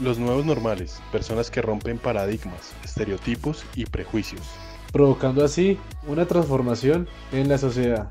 Los 0.00 0.18
nuevos 0.18 0.46
normales, 0.46 1.00
personas 1.12 1.50
que 1.50 1.60
rompen 1.60 1.98
paradigmas, 1.98 2.72
estereotipos 2.82 3.64
y 3.74 3.84
prejuicios. 3.84 4.42
Provocando 4.90 5.44
así 5.44 5.78
una 6.06 6.26
transformación 6.26 7.08
en 7.30 7.48
la 7.48 7.58
sociedad. 7.58 8.10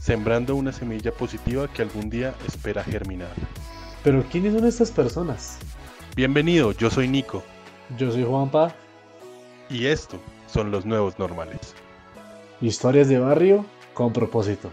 Sembrando 0.00 0.56
una 0.56 0.72
semilla 0.72 1.12
positiva 1.12 1.68
que 1.72 1.82
algún 1.82 2.10
día 2.10 2.34
espera 2.46 2.82
germinar. 2.82 3.30
Pero 4.02 4.24
¿quiénes 4.30 4.52
son 4.52 4.66
estas 4.66 4.90
personas? 4.90 5.58
Bienvenido, 6.16 6.72
yo 6.72 6.90
soy 6.90 7.06
Nico. 7.06 7.44
Yo 7.96 8.10
soy 8.10 8.24
Juanpa. 8.24 8.74
Y 9.68 9.86
esto 9.86 10.18
son 10.48 10.72
los 10.72 10.84
nuevos 10.84 11.18
normales. 11.20 11.74
Historias 12.60 13.08
de 13.08 13.18
barrio 13.20 13.64
con 13.94 14.12
propósito. 14.12 14.70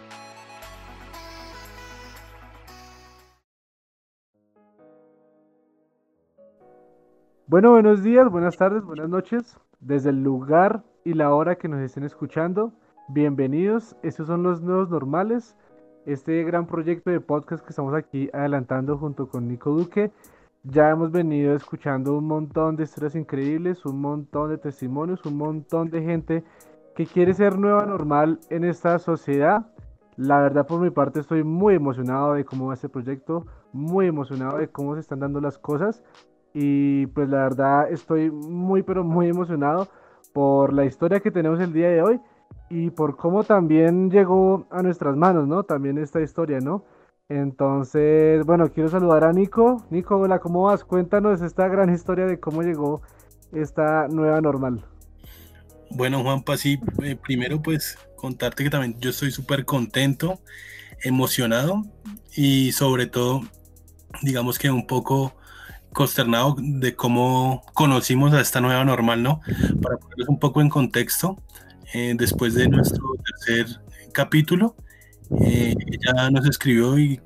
Bueno, 7.50 7.72
buenos 7.72 8.04
días, 8.04 8.30
buenas 8.30 8.58
tardes, 8.58 8.84
buenas 8.84 9.08
noches. 9.08 9.58
Desde 9.80 10.10
el 10.10 10.22
lugar 10.22 10.84
y 11.06 11.14
la 11.14 11.34
hora 11.34 11.56
que 11.56 11.70
nos 11.70 11.80
estén 11.80 12.04
escuchando, 12.04 12.74
bienvenidos. 13.08 13.96
Estos 14.04 14.28
son 14.28 14.44
los 14.44 14.62
nuevos 14.62 14.90
normales. 14.90 15.56
Este 16.06 16.44
gran 16.44 16.68
proyecto 16.68 17.10
de 17.10 17.22
podcast 17.22 17.64
que 17.64 17.70
estamos 17.70 17.94
aquí 17.94 18.30
adelantando 18.34 18.98
junto 18.98 19.30
con 19.30 19.48
Nico 19.48 19.72
Duque. 19.72 20.12
Ya 20.64 20.90
hemos 20.90 21.14
venido 21.14 21.56
escuchando 21.56 22.18
un 22.18 22.26
montón 22.26 22.76
de 22.76 22.84
historias 22.84 23.16
increíbles, 23.16 23.86
un 23.86 24.02
montón 24.02 24.50
de 24.50 24.58
testimonios, 24.58 25.26
un 25.26 25.38
montón 25.38 25.90
de 25.90 26.02
gente 26.02 26.44
que 26.98 27.06
quiere 27.06 27.34
ser 27.34 27.58
nueva 27.58 27.86
normal 27.86 28.42
en 28.50 28.66
esta 28.66 29.00
sociedad. 29.00 29.68
La 30.18 30.42
verdad 30.42 30.68
por 30.68 30.82
mi 30.82 30.90
parte 30.90 31.22
estoy 31.22 31.46
muy 31.46 31.76
emocionado 31.76 32.34
de 32.34 32.44
cómo 32.44 32.68
va 32.68 32.74
este 32.74 32.90
proyecto, 32.90 33.46
muy 33.72 34.08
emocionado 34.08 34.58
de 34.58 34.68
cómo 34.68 34.96
se 34.96 35.00
están 35.00 35.22
dando 35.22 35.40
las 35.40 35.58
cosas 35.58 36.04
y 36.60 37.06
pues 37.08 37.30
la 37.30 37.44
verdad 37.44 37.92
estoy 37.92 38.32
muy 38.32 38.82
pero 38.82 39.04
muy 39.04 39.28
emocionado 39.28 39.88
por 40.34 40.74
la 40.74 40.86
historia 40.86 41.20
que 41.20 41.30
tenemos 41.30 41.60
el 41.60 41.72
día 41.72 41.90
de 41.90 42.02
hoy 42.02 42.20
y 42.72 42.90
por 42.90 43.16
cómo 43.16 43.44
también 43.44 44.10
llegó 44.10 44.66
a 44.72 44.82
nuestras 44.82 45.16
manos, 45.16 45.48
¿no? 45.48 45.64
También 45.64 46.00
esta 46.00 46.20
historia, 46.20 46.60
¿no? 46.60 46.84
Entonces, 47.30 48.44
bueno, 48.44 48.72
quiero 48.74 48.90
saludar 48.90 49.26
a 49.26 49.34
Nico. 49.34 49.86
Nico, 49.92 50.18
hola, 50.18 50.40
¿cómo 50.40 50.64
vas? 50.64 50.84
Cuéntanos 50.84 51.44
esta 51.44 51.68
gran 51.68 51.94
historia 51.94 52.26
de 52.26 52.40
cómo 52.40 52.64
llegó 52.64 53.04
esta 53.54 54.08
nueva 54.08 54.42
normal. 54.42 54.84
Bueno, 55.92 56.24
Juanpa, 56.24 56.58
sí, 56.58 56.80
eh, 57.04 57.16
primero 57.16 57.62
pues 57.62 58.00
contarte 58.16 58.64
que 58.64 58.72
también 58.72 59.00
yo 59.00 59.12
estoy 59.12 59.30
súper 59.30 59.64
contento, 59.64 60.40
emocionado 61.04 61.84
y 62.36 62.72
sobre 62.72 63.06
todo, 63.06 63.42
digamos 64.24 64.58
que 64.58 64.72
un 64.72 64.88
poco 64.88 65.37
consternado 65.98 66.56
de 66.60 66.96
cómo 66.96 67.64
conocimos 67.74 68.32
a 68.32 68.40
esta 68.40 68.62
nueva 68.62 68.86
normal, 68.86 69.24
¿no? 69.24 69.42
Para 69.82 69.98
ponerles 69.98 70.28
un 70.28 70.38
poco 70.38 70.62
en 70.62 70.70
contexto, 70.70 71.42
eh, 71.92 72.14
después 72.16 72.54
de 72.54 72.70
nuestro 72.70 73.04
tercer 73.26 73.82
capítulo, 74.14 74.76
eh, 75.42 75.74
ella 75.88 76.30
nos 76.30 76.48
escribió 76.48 77.00
y, 77.00 77.20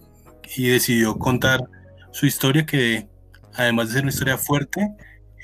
decidió 0.58 1.17
contar 1.17 1.61
su 2.11 2.25
historia, 2.25 2.66
que 2.66 3.09
además 3.55 3.88
de 3.88 3.94
ser 3.94 4.03
una 4.03 4.11
historia 4.11 4.38
fuerte, 4.38 4.95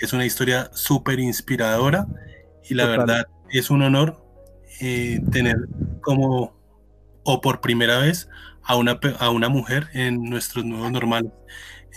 es 0.02 0.14
una 0.14 0.26
historia 0.26 0.70
súper 0.74 1.20
inspiradora 1.20 2.08
y 2.70 2.76
la 2.76 2.86
verdad 2.86 3.26
es 3.50 3.70
un 3.70 3.82
honor 3.82 4.24
eh, 4.80 5.22
tener 5.32 5.58
como, 6.02 6.58
o 7.24 7.42
por 7.42 7.60
primera 7.60 8.00
vez, 8.00 8.30
a 8.64 8.76
una, 8.78 9.00
a 9.20 9.30
una 9.32 9.50
mujer 9.50 9.88
en 9.94 10.24
nuestros 10.24 10.64
nuevos 10.64 10.92
normales. 10.92 11.32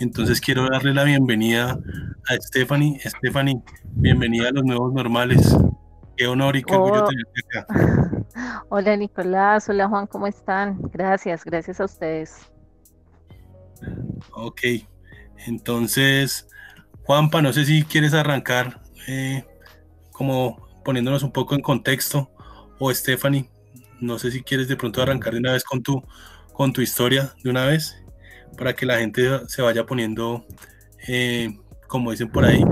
Entonces 0.01 0.41
quiero 0.41 0.67
darle 0.67 0.95
la 0.95 1.03
bienvenida 1.03 1.77
a 2.27 2.35
Stephanie. 2.41 2.99
Stephanie, 3.05 3.61
bienvenida 3.83 4.49
a 4.49 4.51
los 4.51 4.63
nuevos 4.63 4.91
normales. 4.93 5.55
Qué 6.17 6.25
honor 6.25 6.55
y 6.55 6.63
qué 6.63 6.73
orgullo 6.73 7.05
oh. 7.05 7.07
tenerte 7.07 7.41
acá. 7.47 8.25
Hola 8.69 8.97
Nicolás, 8.97 9.69
hola 9.69 9.87
Juan, 9.87 10.07
¿cómo 10.07 10.25
están? 10.25 10.79
Gracias, 10.91 11.45
gracias 11.45 11.79
a 11.79 11.85
ustedes. 11.85 12.49
Ok, 14.31 14.61
entonces, 15.45 16.47
Juanpa, 17.03 17.43
no 17.43 17.53
sé 17.53 17.65
si 17.65 17.83
quieres 17.83 18.13
arrancar 18.15 18.81
eh, 19.07 19.45
como 20.11 20.67
poniéndonos 20.83 21.21
un 21.21 21.31
poco 21.31 21.53
en 21.53 21.61
contexto, 21.61 22.31
o 22.79 22.91
Stephanie, 22.91 23.49
no 23.99 24.17
sé 24.17 24.31
si 24.31 24.41
quieres 24.41 24.67
de 24.67 24.77
pronto 24.77 25.01
arrancar 25.01 25.33
de 25.33 25.39
una 25.39 25.51
vez 25.51 25.63
con 25.63 25.83
tu, 25.83 26.01
con 26.53 26.73
tu 26.73 26.81
historia, 26.81 27.35
de 27.43 27.49
una 27.49 27.65
vez 27.65 28.00
para 28.57 28.73
que 28.73 28.85
la 28.85 28.97
gente 28.97 29.21
se 29.47 29.61
vaya 29.61 29.85
poniendo, 29.85 30.45
eh, 31.07 31.57
como 31.87 32.11
dicen 32.11 32.29
por 32.29 32.45
ahí, 32.45 32.63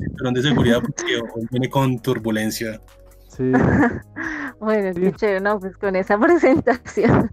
cinturón 0.00 0.34
de 0.34 0.42
seguridad 0.42 0.80
porque 0.80 1.20
viene 1.50 1.68
con 1.68 1.98
turbulencia. 2.00 2.80
Sí. 3.28 3.52
bueno, 4.60 4.92
sí. 5.18 5.26
no, 5.42 5.60
pues 5.60 5.76
con 5.76 5.96
esa 5.96 6.18
presentación, 6.20 7.30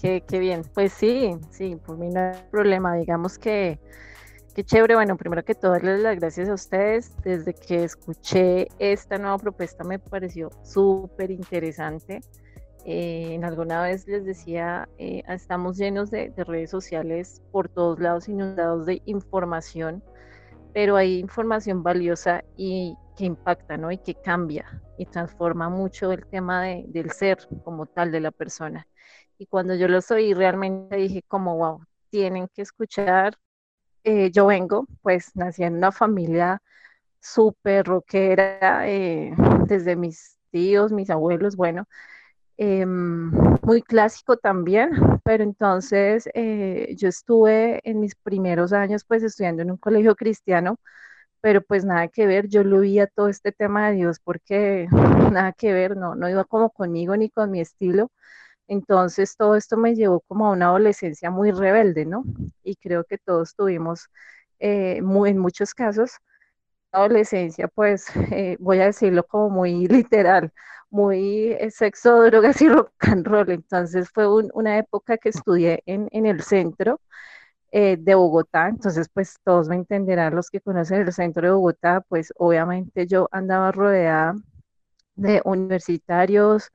qué, 0.00 0.22
bien. 0.38 0.62
Pues 0.74 0.92
sí, 0.92 1.36
sí, 1.50 1.76
por 1.84 1.98
mí 1.98 2.08
no 2.08 2.20
hay 2.20 2.42
problema, 2.50 2.94
digamos 2.94 3.38
que 3.38 3.78
Qué 4.54 4.62
chévere, 4.62 4.94
bueno, 4.94 5.16
primero 5.16 5.44
que 5.44 5.56
todo, 5.56 5.72
darles 5.72 6.00
las 6.00 6.16
gracias 6.16 6.48
a 6.48 6.54
ustedes. 6.54 7.12
Desde 7.24 7.54
que 7.54 7.82
escuché 7.82 8.68
esta 8.78 9.18
nueva 9.18 9.36
propuesta 9.36 9.82
me 9.82 9.98
pareció 9.98 10.48
súper 10.62 11.32
interesante. 11.32 12.20
Eh, 12.86 13.32
en 13.34 13.44
alguna 13.44 13.82
vez 13.82 14.06
les 14.06 14.26
decía, 14.26 14.88
eh, 14.98 15.22
estamos 15.28 15.78
llenos 15.78 16.10
de, 16.10 16.32
redes 16.36 16.70
sociales 16.70 17.42
por 17.50 17.70
todos 17.70 17.98
lados, 17.98 18.28
inundados 18.28 18.84
de 18.84 19.00
información, 19.06 20.04
pero 20.74 20.96
hay 20.96 21.18
información 21.18 21.82
valiosa 21.82 22.44
y 22.56 22.96
que 23.16 23.24
impacta, 23.24 23.78
¿no? 23.78 23.90
Y 23.90 23.98
que 23.98 24.14
cambia 24.14 24.82
y 24.98 25.06
transforma 25.06 25.70
mucho 25.70 26.12
el 26.12 26.26
tema 26.26 26.64
del 26.64 27.10
ser 27.12 27.38
como 27.64 27.86
tal 27.86 28.12
de 28.12 28.20
la 28.20 28.32
persona. 28.32 28.86
Y 29.38 29.46
cuando 29.46 29.74
yo 29.74 29.88
lo 29.88 30.00
oí, 30.10 30.34
realmente 30.34 30.96
dije 30.96 31.22
como, 31.26 31.56
wow, 31.56 31.80
tienen 32.10 32.48
que 32.48 32.62
escuchar. 32.62 33.36
Eh, 34.04 34.30
yo 34.30 34.46
vengo, 34.46 34.86
pues 35.02 35.34
nací 35.36 35.64
en 35.64 35.76
una 35.76 35.92
familia 35.92 36.60
súper 37.20 37.86
rockera, 37.86 38.82
desde 39.66 39.96
mis 39.96 40.38
tíos, 40.50 40.92
mis 40.92 41.10
abuelos, 41.10 41.56
bueno, 41.56 41.86
Em, 42.56 43.30
muy 43.62 43.82
clásico 43.82 44.36
también, 44.36 44.90
pero 45.24 45.42
entonces 45.42 46.28
eh, 46.34 46.94
yo 46.96 47.08
estuve 47.08 47.80
en 47.88 47.98
mis 48.00 48.14
primeros 48.14 48.72
años 48.72 49.04
pues 49.04 49.22
estudiando 49.24 49.62
en 49.62 49.72
un 49.72 49.76
colegio 49.78 50.14
cristiano, 50.14 50.78
pero 51.40 51.62
pues 51.62 51.84
nada 51.84 52.08
que 52.08 52.26
ver, 52.26 52.48
yo 52.48 52.64
lo 52.64 52.80
vi 52.80 52.98
todo 53.16 53.28
este 53.28 53.52
tema 53.52 53.88
de 53.90 53.96
Dios 53.96 54.18
porque 54.24 54.88
nada 55.32 55.52
que 55.52 55.72
ver, 55.72 55.96
no, 55.96 56.14
no 56.16 56.28
iba 56.28 56.44
como 56.44 56.70
conmigo 56.70 57.16
ni 57.16 57.30
con 57.30 57.50
mi 57.50 57.60
estilo. 57.60 58.10
Entonces 58.68 59.36
todo 59.36 59.56
esto 59.56 59.76
me 59.76 59.94
llevó 59.94 60.20
como 60.20 60.46
a 60.46 60.50
una 60.52 60.66
adolescencia 60.66 61.30
muy 61.30 61.50
rebelde, 61.52 62.06
¿no? 62.06 62.24
Y 62.62 62.76
creo 62.76 63.04
que 63.04 63.18
todos 63.18 63.54
tuvimos, 63.54 64.08
eh, 64.58 65.02
muy, 65.02 65.30
en 65.30 65.38
muchos 65.38 65.74
casos, 65.74 66.12
adolescencia, 66.94 67.68
pues 67.68 68.06
eh, 68.32 68.56
voy 68.60 68.80
a 68.80 68.86
decirlo 68.86 69.24
como 69.26 69.50
muy 69.50 69.86
literal, 69.88 70.52
muy 70.90 71.52
eh, 71.52 71.70
sexo, 71.70 72.22
drogas 72.24 72.60
y 72.62 72.68
rock 72.68 72.92
and 73.00 73.26
roll. 73.26 73.50
Entonces 73.50 74.08
fue 74.12 74.26
una 74.28 74.78
época 74.78 75.18
que 75.18 75.30
estudié 75.30 75.82
en, 75.86 76.08
el 76.26 76.42
centro 76.42 77.00
eh, 77.72 77.96
de 77.98 78.14
Bogotá, 78.14 78.68
entonces 78.68 79.08
pues 79.12 79.36
todos 79.44 79.68
me 79.68 79.76
entenderán 79.76 80.34
los 80.34 80.50
que 80.50 80.60
conocen 80.60 81.02
el 81.02 81.12
centro 81.12 81.42
de 81.46 81.54
Bogotá, 81.54 82.02
pues 82.08 82.32
obviamente 82.36 83.06
yo 83.06 83.28
andaba 83.32 83.72
rodeada 83.72 84.34
de 85.16 85.42
universitarios, 85.44 86.70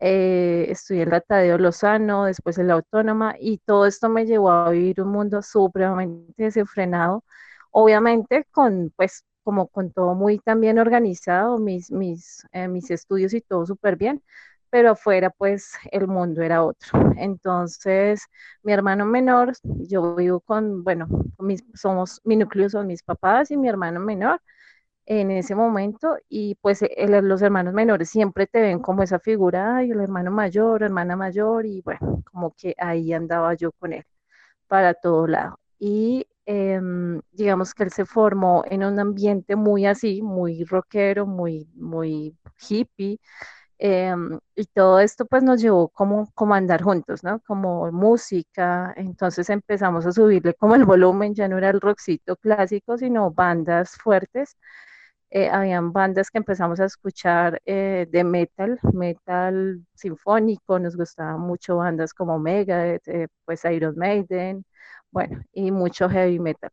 estudié 0.00 1.02
en 1.04 1.10
la 1.10 1.20
Tadeo 1.20 1.58
Lozano, 1.58 2.26
después 2.26 2.58
en 2.58 2.68
la 2.68 2.74
Autónoma 2.74 3.36
y 3.38 3.58
todo 3.58 3.86
esto 3.86 4.08
me 4.08 4.26
llevó 4.26 4.50
a 4.50 4.70
vivir 4.70 5.00
un 5.00 5.08
mundo 5.10 5.42
supremamente 5.42 6.44
desenfrenado, 6.44 7.24
obviamente 7.70 8.46
con 8.52 8.92
pues 8.96 9.24
como 9.44 9.68
con 9.68 9.92
todo 9.92 10.14
muy 10.14 10.38
también 10.40 10.78
organizado, 10.78 11.58
mis, 11.58 11.90
mis, 11.92 12.46
eh, 12.52 12.68
mis 12.68 12.90
estudios 12.90 13.34
y 13.34 13.40
todo 13.42 13.66
súper 13.66 13.96
bien, 13.96 14.22
pero 14.70 14.90
afuera 14.92 15.30
pues 15.30 15.72
el 15.92 16.08
mundo 16.08 16.42
era 16.42 16.64
otro. 16.64 17.12
Entonces, 17.16 18.22
mi 18.62 18.72
hermano 18.72 19.06
menor, 19.06 19.52
yo 19.62 20.16
vivo 20.16 20.40
con, 20.40 20.82
bueno, 20.84 21.08
somos, 21.74 22.20
mi 22.24 22.36
núcleo 22.36 22.68
son 22.70 22.86
mis 22.88 23.02
papás 23.02 23.50
y 23.50 23.56
mi 23.56 23.68
hermano 23.68 24.00
menor 24.00 24.40
en 25.06 25.30
ese 25.30 25.54
momento 25.54 26.16
y 26.28 26.54
pues 26.62 26.80
los 26.98 27.42
hermanos 27.42 27.74
menores 27.74 28.08
siempre 28.10 28.46
te 28.46 28.60
ven 28.60 28.78
como 28.80 29.02
esa 29.02 29.18
figura, 29.18 29.76
ay, 29.76 29.90
el 29.90 30.00
hermano 30.00 30.30
mayor, 30.30 30.82
hermana 30.82 31.14
mayor 31.16 31.66
y 31.66 31.82
bueno, 31.82 32.22
como 32.32 32.54
que 32.56 32.74
ahí 32.78 33.12
andaba 33.12 33.54
yo 33.54 33.72
con 33.72 33.92
él 33.92 34.04
para 34.68 34.94
todo 34.94 35.26
lado. 35.26 35.58
Y 35.78 36.26
Em, 36.46 37.20
digamos 37.32 37.74
que 37.74 37.84
él 37.84 37.90
se 37.92 38.04
formó 38.04 38.64
en 38.68 38.84
un 38.84 38.98
ambiente 39.00 39.56
muy 39.56 39.86
así, 39.86 40.22
muy 40.22 40.64
rockero, 40.64 41.26
muy, 41.26 41.68
muy 41.74 42.36
hippie. 42.68 43.18
Em, 43.78 44.38
y 44.54 44.64
todo 44.66 45.00
esto 45.00 45.26
pues 45.26 45.42
nos 45.42 45.60
llevó 45.60 45.88
como, 45.88 46.30
como 46.34 46.54
a 46.54 46.58
andar 46.58 46.82
juntos, 46.82 47.24
¿no? 47.24 47.40
Como 47.40 47.90
música, 47.92 48.92
entonces 48.96 49.50
empezamos 49.50 50.06
a 50.06 50.12
subirle 50.12 50.54
como 50.54 50.74
el 50.76 50.84
volumen, 50.84 51.34
ya 51.34 51.48
no 51.48 51.58
era 51.58 51.70
el 51.70 51.80
rockcito 51.80 52.36
clásico, 52.36 52.96
sino 52.98 53.30
bandas 53.32 53.96
fuertes. 53.96 54.56
Eh, 55.30 55.48
habían 55.50 55.92
bandas 55.92 56.30
que 56.30 56.38
empezamos 56.38 56.78
a 56.80 56.84
escuchar 56.84 57.60
eh, 57.66 58.06
de 58.10 58.22
metal, 58.24 58.78
metal 58.92 59.84
sinfónico, 59.94 60.78
nos 60.78 60.96
gustaban 60.96 61.40
mucho 61.40 61.76
bandas 61.78 62.14
como 62.14 62.38
Megadeth, 62.38 63.08
eh, 63.08 63.26
pues 63.44 63.64
Iron 63.64 63.96
Maiden, 63.96 64.64
bueno, 65.14 65.42
y 65.54 65.72
mucho 65.72 66.10
heavy 66.10 66.40
metal. 66.40 66.70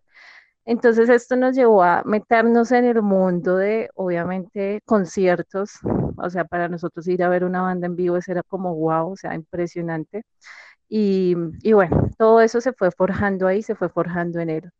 Entonces 0.65 1.09
esto 1.09 1.35
nos 1.37 1.55
llevó 1.55 1.83
a 1.83 2.03
meternos 2.05 2.71
en 2.71 2.85
el 2.85 3.01
mundo 3.01 3.57
de, 3.57 3.89
obviamente, 3.95 4.81
conciertos. 4.85 5.73
O 6.17 6.29
sea, 6.29 6.45
para 6.45 6.69
nosotros 6.69 7.07
ir 7.07 7.23
a 7.23 7.29
ver 7.29 7.43
una 7.45 7.61
banda 7.63 7.87
en 7.87 7.95
vivo, 7.95 8.17
eso 8.17 8.31
era 8.31 8.43
como 8.43 8.75
wow, 8.75 9.11
o 9.13 9.15
sea, 9.17 9.35
impresionante. 9.35 10.23
Y, 10.89 11.35
y 11.63 11.73
bueno, 11.73 12.09
todo 12.17 12.41
eso 12.41 12.61
se 12.61 12.73
fue 12.73 12.91
forjando 12.91 13.47
ahí, 13.47 13.63
se 13.63 13.75
fue 13.75 13.89
forjando 13.89 14.39
en 14.41 14.49
él. 14.51 14.71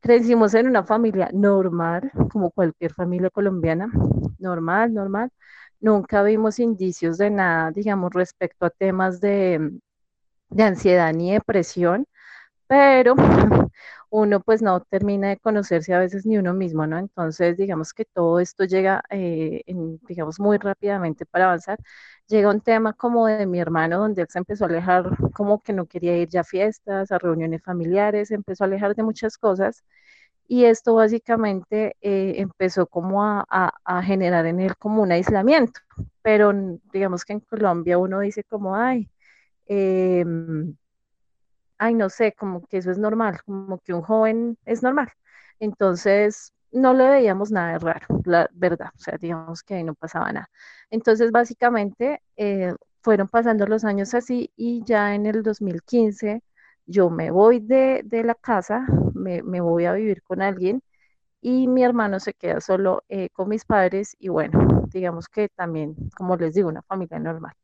Crecimos 0.00 0.54
en 0.54 0.68
una 0.68 0.84
familia 0.84 1.30
normal, 1.32 2.10
como 2.32 2.50
cualquier 2.52 2.94
familia 2.94 3.30
colombiana, 3.30 3.90
normal, 4.38 4.94
normal. 4.94 5.30
Nunca 5.80 6.22
vimos 6.22 6.58
indicios 6.60 7.18
de 7.18 7.30
nada, 7.30 7.70
digamos, 7.72 8.12
respecto 8.14 8.66
a 8.66 8.70
temas 8.70 9.20
de, 9.20 9.72
de 10.50 10.62
ansiedad 10.62 11.12
ni 11.14 11.32
depresión, 11.32 12.06
pero 12.68 13.14
uno 14.10 14.40
pues 14.40 14.62
no 14.62 14.80
termina 14.82 15.28
de 15.28 15.38
conocerse 15.38 15.94
a 15.94 15.98
veces 16.00 16.26
ni 16.26 16.38
uno 16.38 16.54
mismo, 16.54 16.86
¿no? 16.86 16.98
Entonces, 16.98 17.56
digamos 17.56 17.92
que 17.94 18.04
todo 18.04 18.40
esto 18.40 18.64
llega, 18.64 19.02
eh, 19.10 19.62
digamos, 20.08 20.40
muy 20.40 20.58
rápidamente 20.58 21.26
para 21.26 21.46
avanzar. 21.46 21.78
Llega 22.28 22.50
un 22.50 22.60
tema 22.60 22.92
como 22.94 23.26
de 23.26 23.46
mi 23.46 23.58
hermano, 23.60 23.98
donde 23.98 24.22
él 24.22 24.28
se 24.30 24.38
empezó 24.38 24.64
a 24.64 24.68
alejar, 24.68 25.10
como 25.34 25.62
que 25.62 25.72
no 25.72 25.86
quería 25.86 26.16
ir 26.18 26.28
ya 26.28 26.40
a 26.42 26.44
fiestas, 26.44 27.10
a 27.12 27.18
reuniones 27.18 27.62
familiares, 27.62 28.30
empezó 28.30 28.64
a 28.64 28.66
alejar 28.66 28.94
de 28.94 29.02
muchas 29.02 29.38
cosas. 29.38 29.84
Y 30.48 30.64
esto 30.64 30.94
básicamente 30.94 31.96
eh, 32.00 32.34
empezó 32.38 32.86
como 32.86 33.22
a, 33.24 33.44
a, 33.84 34.02
generar 34.02 34.46
en 34.46 34.60
él 34.60 34.76
como 34.76 35.02
un 35.02 35.12
aislamiento. 35.12 35.80
Pero 36.22 36.52
digamos 36.92 37.24
que 37.24 37.34
en 37.34 37.40
Colombia 37.40 37.98
uno 37.98 38.20
dice 38.20 38.44
como, 38.44 38.74
ay, 38.76 39.10
eh, 39.66 40.24
ay, 41.78 41.94
no 41.94 42.08
sé, 42.10 42.32
como 42.32 42.66
que 42.66 42.78
eso 42.78 42.90
es 42.90 42.98
normal, 42.98 43.40
como 43.44 43.78
que 43.80 43.94
un 43.94 44.02
joven 44.02 44.58
es 44.64 44.82
normal. 44.82 45.10
Entonces, 45.60 46.52
no 46.72 46.94
le 46.94 47.08
veíamos 47.08 47.50
nada 47.50 47.72
de 47.74 47.78
raro, 47.78 48.06
la 48.24 48.48
verdad, 48.52 48.90
o 48.94 48.98
sea, 48.98 49.16
digamos 49.18 49.62
que 49.62 49.74
ahí 49.74 49.84
no 49.84 49.94
pasaba 49.94 50.32
nada. 50.32 50.50
Entonces, 50.90 51.30
básicamente, 51.32 52.22
eh, 52.36 52.74
fueron 53.02 53.28
pasando 53.28 53.66
los 53.66 53.84
años 53.84 54.14
así 54.14 54.52
y 54.56 54.84
ya 54.84 55.14
en 55.14 55.26
el 55.26 55.42
2015 55.42 56.42
yo 56.86 57.10
me 57.10 57.30
voy 57.30 57.60
de, 57.60 58.04
la 58.24 58.34
casa, 58.34 58.86
me, 59.14 59.42
voy 59.60 59.84
a 59.86 59.92
vivir 59.92 60.22
con 60.22 60.42
alguien 60.42 60.82
y 61.40 61.68
mi 61.68 61.84
hermano 61.84 62.20
se 62.20 62.34
queda 62.34 62.60
solo 62.60 63.04
eh, 63.08 63.30
con 63.30 63.48
mis 63.48 63.64
padres 63.64 64.16
y 64.18 64.28
bueno, 64.28 64.86
digamos 64.92 65.28
que 65.28 65.48
también, 65.50 65.96
como 66.16 66.36
les 66.36 66.54
digo, 66.54 66.68
una 66.68 66.82
familia 66.82 67.18
normal. 67.18 67.54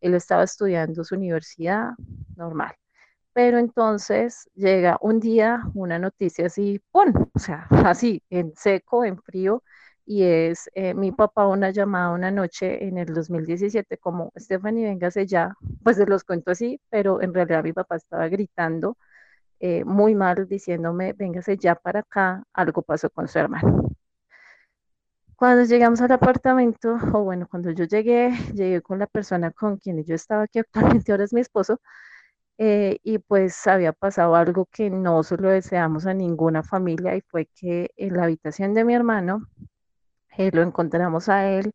Él 0.00 0.14
estaba 0.14 0.44
estudiando 0.44 1.04
su 1.04 1.14
universidad 1.16 1.92
normal. 2.36 2.74
Pero 3.34 3.58
entonces 3.58 4.48
llega 4.54 4.98
un 5.02 5.20
día 5.20 5.62
una 5.74 5.98
noticia 5.98 6.46
así, 6.46 6.80
¡pum! 6.92 7.12
O 7.34 7.38
sea, 7.40 7.66
así, 7.96 8.22
en 8.30 8.54
seco, 8.56 9.04
en 9.04 9.20
frío, 9.22 9.62
y 10.06 10.22
es 10.24 10.70
eh, 10.74 10.94
mi 10.94 11.12
papá 11.12 11.46
una 11.48 11.70
llamada 11.70 12.10
una 12.12 12.30
noche 12.30 12.84
en 12.86 12.98
el 12.98 13.12
2017 13.14 13.98
como, 13.98 14.32
Stephanie, 14.38 14.84
véngase 14.86 15.26
ya, 15.26 15.54
pues 15.84 15.96
se 15.96 16.06
los 16.06 16.24
cuento 16.24 16.52
así, 16.52 16.80
pero 16.90 17.22
en 17.22 17.34
realidad 17.34 17.64
mi 17.64 17.72
papá 17.72 17.96
estaba 17.96 18.28
gritando 18.28 18.96
eh, 19.60 19.84
muy 19.84 20.14
mal, 20.14 20.48
diciéndome, 20.48 21.12
véngase 21.14 21.56
ya 21.58 21.74
para 21.76 22.00
acá, 22.00 22.44
algo 22.54 22.82
pasó 22.82 23.10
con 23.10 23.28
su 23.28 23.38
hermano. 23.40 23.90
Cuando 25.36 25.64
llegamos 25.64 26.00
al 26.00 26.12
apartamento, 26.12 26.96
o 27.12 27.22
bueno, 27.24 27.46
cuando 27.50 27.70
yo 27.70 27.84
llegué, 27.84 28.30
llegué 28.54 28.80
con 28.82 28.98
la 28.98 29.06
persona 29.06 29.50
con 29.50 29.76
quien 29.78 30.02
yo 30.04 30.14
estaba, 30.14 30.46
que 30.48 30.60
actualmente 30.60 31.12
ahora 31.12 31.24
es 31.24 31.32
mi 31.32 31.40
esposo, 31.40 31.80
eh, 32.58 32.98
y 33.02 33.18
pues 33.18 33.66
había 33.66 33.92
pasado 33.92 34.36
algo 34.36 34.66
que 34.66 34.88
no 34.90 35.22
se 35.24 35.36
lo 35.36 35.50
deseamos 35.50 36.06
a 36.06 36.14
ninguna 36.14 36.62
familia 36.62 37.16
y 37.16 37.20
fue 37.22 37.46
que 37.54 37.90
en 37.96 38.16
la 38.16 38.24
habitación 38.24 38.74
de 38.74 38.84
mi 38.84 38.94
hermano 38.94 39.48
eh, 40.38 40.50
lo 40.52 40.62
encontramos 40.62 41.28
a 41.28 41.48
él 41.50 41.72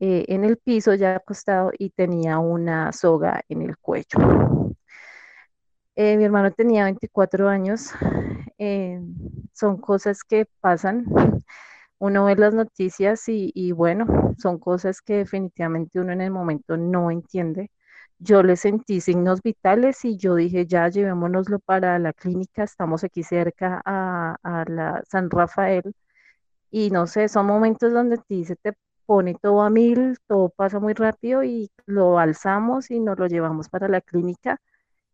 eh, 0.00 0.26
en 0.28 0.44
el 0.44 0.58
piso 0.58 0.94
ya 0.94 1.16
acostado 1.16 1.72
y 1.78 1.90
tenía 1.90 2.38
una 2.38 2.92
soga 2.92 3.42
en 3.48 3.62
el 3.62 3.78
cuello. 3.78 4.18
mi 5.96 6.24
hermano 6.24 6.50
tenía 6.52 6.84
24 6.84 7.48
años, 7.48 7.90
son 9.52 9.78
cosas 9.80 10.24
que 10.24 10.46
pasan, 10.60 11.04
uno 11.98 12.24
ve 12.26 12.36
las 12.36 12.54
noticias 12.54 13.28
y, 13.28 13.52
y 13.54 13.72
bueno, 13.72 14.34
son 14.38 14.58
cosas 14.58 15.00
que 15.02 15.18
definitivamente 15.18 16.00
uno 16.00 16.12
en 16.12 16.20
el 16.22 16.30
momento 16.30 16.76
no 16.76 17.10
entiende 17.10 17.70
yo 18.18 18.42
le 18.42 18.56
sentí 18.56 19.00
signos 19.00 19.42
vitales 19.42 20.04
y 20.04 20.16
yo 20.16 20.34
dije, 20.34 20.66
ya 20.66 20.88
llevémonoslo 20.88 21.58
para 21.60 21.98
la 21.98 22.12
clínica, 22.12 22.64
estamos 22.64 23.04
aquí 23.04 23.22
cerca 23.22 23.82
a, 23.84 24.64
la 24.68 25.02
San 25.08 25.30
Rafael. 25.30 25.94
Y 26.70 26.90
no 26.90 27.06
sé, 27.06 27.28
son 27.28 27.46
momentos 27.46 27.92
donde 27.92 28.18
ti 28.18 28.44
se 28.44 28.56
te 28.56 28.74
pone 29.06 29.34
todo 29.40 29.62
a 29.62 29.70
mil, 29.70 30.18
todo 30.26 30.48
pasa 30.50 30.80
muy 30.80 30.94
rápido 30.94 31.44
y 31.44 31.70
lo 31.86 32.18
alzamos 32.18 32.90
y 32.90 33.00
nos 33.00 33.18
lo 33.18 33.26
llevamos 33.28 33.68
para 33.68 33.88
la 33.88 34.00
clínica 34.00 34.60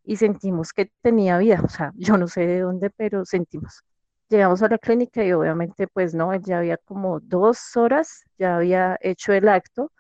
y 0.05 0.17
sentimos 0.17 0.73
que 0.73 0.91
tenía 1.03 1.39
vida. 1.39 1.61
O 1.65 1.69
sea, 1.69 1.93
yo 1.97 2.17
no 2.17 2.29
sé 2.29 2.47
de 2.47 2.61
dónde, 2.61 2.91
pero 2.91 3.25
sentimos. 3.25 3.83
Llegamos 4.29 4.63
a 4.63 4.69
la 4.69 4.79
clínica 4.79 5.25
y 5.25 5.33
obviamente 5.33 5.87
pues 5.89 6.15
no, 6.15 6.35
ya 6.37 6.59
había 6.59 6.79
como 6.79 7.21
dos 7.21 7.77
horas, 7.77 8.25
ya 8.39 8.57
había 8.57 8.97
hecho 9.03 9.33
el 9.33 9.49
acto 9.49 9.93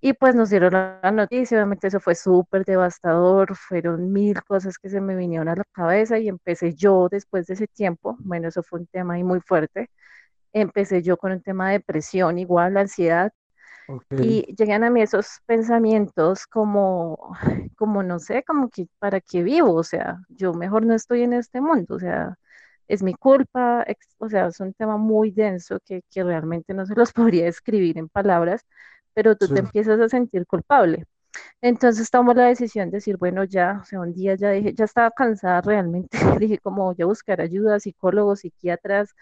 y 0.00 0.12
pues 0.14 0.34
nos 0.34 0.50
dieron 0.50 0.72
la 0.74 1.10
noticia, 1.12 1.56
obviamente 1.58 1.88
eso 1.88 2.00
fue 2.00 2.14
súper 2.14 2.64
devastador, 2.64 3.56
fueron 3.56 4.12
mil 4.12 4.42
cosas 4.44 4.78
que 4.78 4.88
se 4.90 5.00
me 5.00 5.16
vinieron 5.16 5.48
a 5.48 5.56
la 5.56 5.64
cabeza 5.72 6.18
y 6.18 6.28
empecé 6.28 6.74
yo 6.74 7.08
después 7.10 7.46
de 7.46 7.54
ese 7.54 7.66
tiempo, 7.68 8.16
bueno, 8.20 8.48
eso 8.48 8.62
fue 8.62 8.80
un 8.80 8.86
tema 8.86 9.14
ahí 9.14 9.24
muy 9.24 9.40
fuerte, 9.40 9.90
empecé 10.52 11.02
yo 11.02 11.16
con 11.18 11.32
un 11.32 11.42
tema 11.42 11.68
de 11.68 11.74
depresión, 11.74 12.38
igual, 12.38 12.76
ansiedad, 12.76 13.32
y 14.10 14.54
llegan 14.54 14.84
a 14.84 14.90
mí 14.90 15.00
esos 15.02 15.40
pensamientos 15.46 16.46
como, 16.46 17.34
como 17.76 18.02
no 18.02 18.18
sé, 18.18 18.44
como 18.44 18.68
que 18.68 18.86
para 18.98 19.20
qué 19.20 19.42
vivo, 19.42 19.74
o 19.74 19.82
sea, 19.82 20.18
yo 20.28 20.52
mejor 20.52 20.84
no 20.86 20.94
estoy 20.94 21.22
en 21.22 21.32
este 21.32 21.60
mundo, 21.60 21.94
o 21.96 21.98
sea, 21.98 22.36
es 22.86 23.02
mi 23.02 23.14
culpa, 23.14 23.84
o 24.18 24.28
sea, 24.28 24.46
es 24.48 24.60
un 24.60 24.74
tema 24.74 24.96
muy 24.98 25.30
denso 25.30 25.78
que, 25.84 26.02
que 26.10 26.22
realmente 26.24 26.74
no 26.74 26.86
se 26.86 26.94
los 26.94 27.12
podría 27.14 27.44
describir 27.44 27.98
en 27.98 28.08
palabras 28.08 28.64
pero 29.18 29.34
tú 29.34 29.48
te 29.48 29.58
empiezas 29.58 29.98
a 29.98 30.08
sentir 30.08 30.46
culpable. 30.46 31.04
Entonces 31.60 32.08
tomó 32.08 32.34
la 32.34 32.44
decisión 32.44 32.88
de 32.88 32.98
decir, 32.98 33.16
bueno, 33.16 33.42
ya, 33.42 33.80
o 33.82 33.84
sea, 33.84 33.98
un 33.98 34.14
día 34.14 34.36
ya 34.36 34.50
dije, 34.50 34.72
ya 34.74 34.84
estaba 34.84 35.10
cansada 35.10 35.60
realmente, 35.60 36.10
dije 36.40 36.58
como 36.58 36.84
voy 36.84 37.02
a 37.02 37.04
buscar 37.04 37.40
ayuda, 37.40 37.80
psicólogos, 37.80 38.40
psiquiatras, 38.40 39.16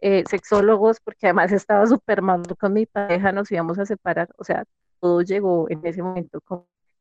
eh, 0.00 0.24
sexólogos, 0.26 1.00
porque 1.00 1.26
además 1.26 1.52
estaba 1.52 1.86
súper 1.86 2.22
mal 2.22 2.40
con 2.58 2.72
mi 2.72 2.86
pareja, 2.86 3.30
nos 3.30 3.52
íbamos 3.52 3.78
a 3.78 3.84
separar, 3.84 4.30
o 4.38 4.44
sea, 4.44 4.64
todo 5.00 5.20
llegó 5.20 5.68
en 5.68 5.84
ese 5.84 6.02
momento. 6.02 6.40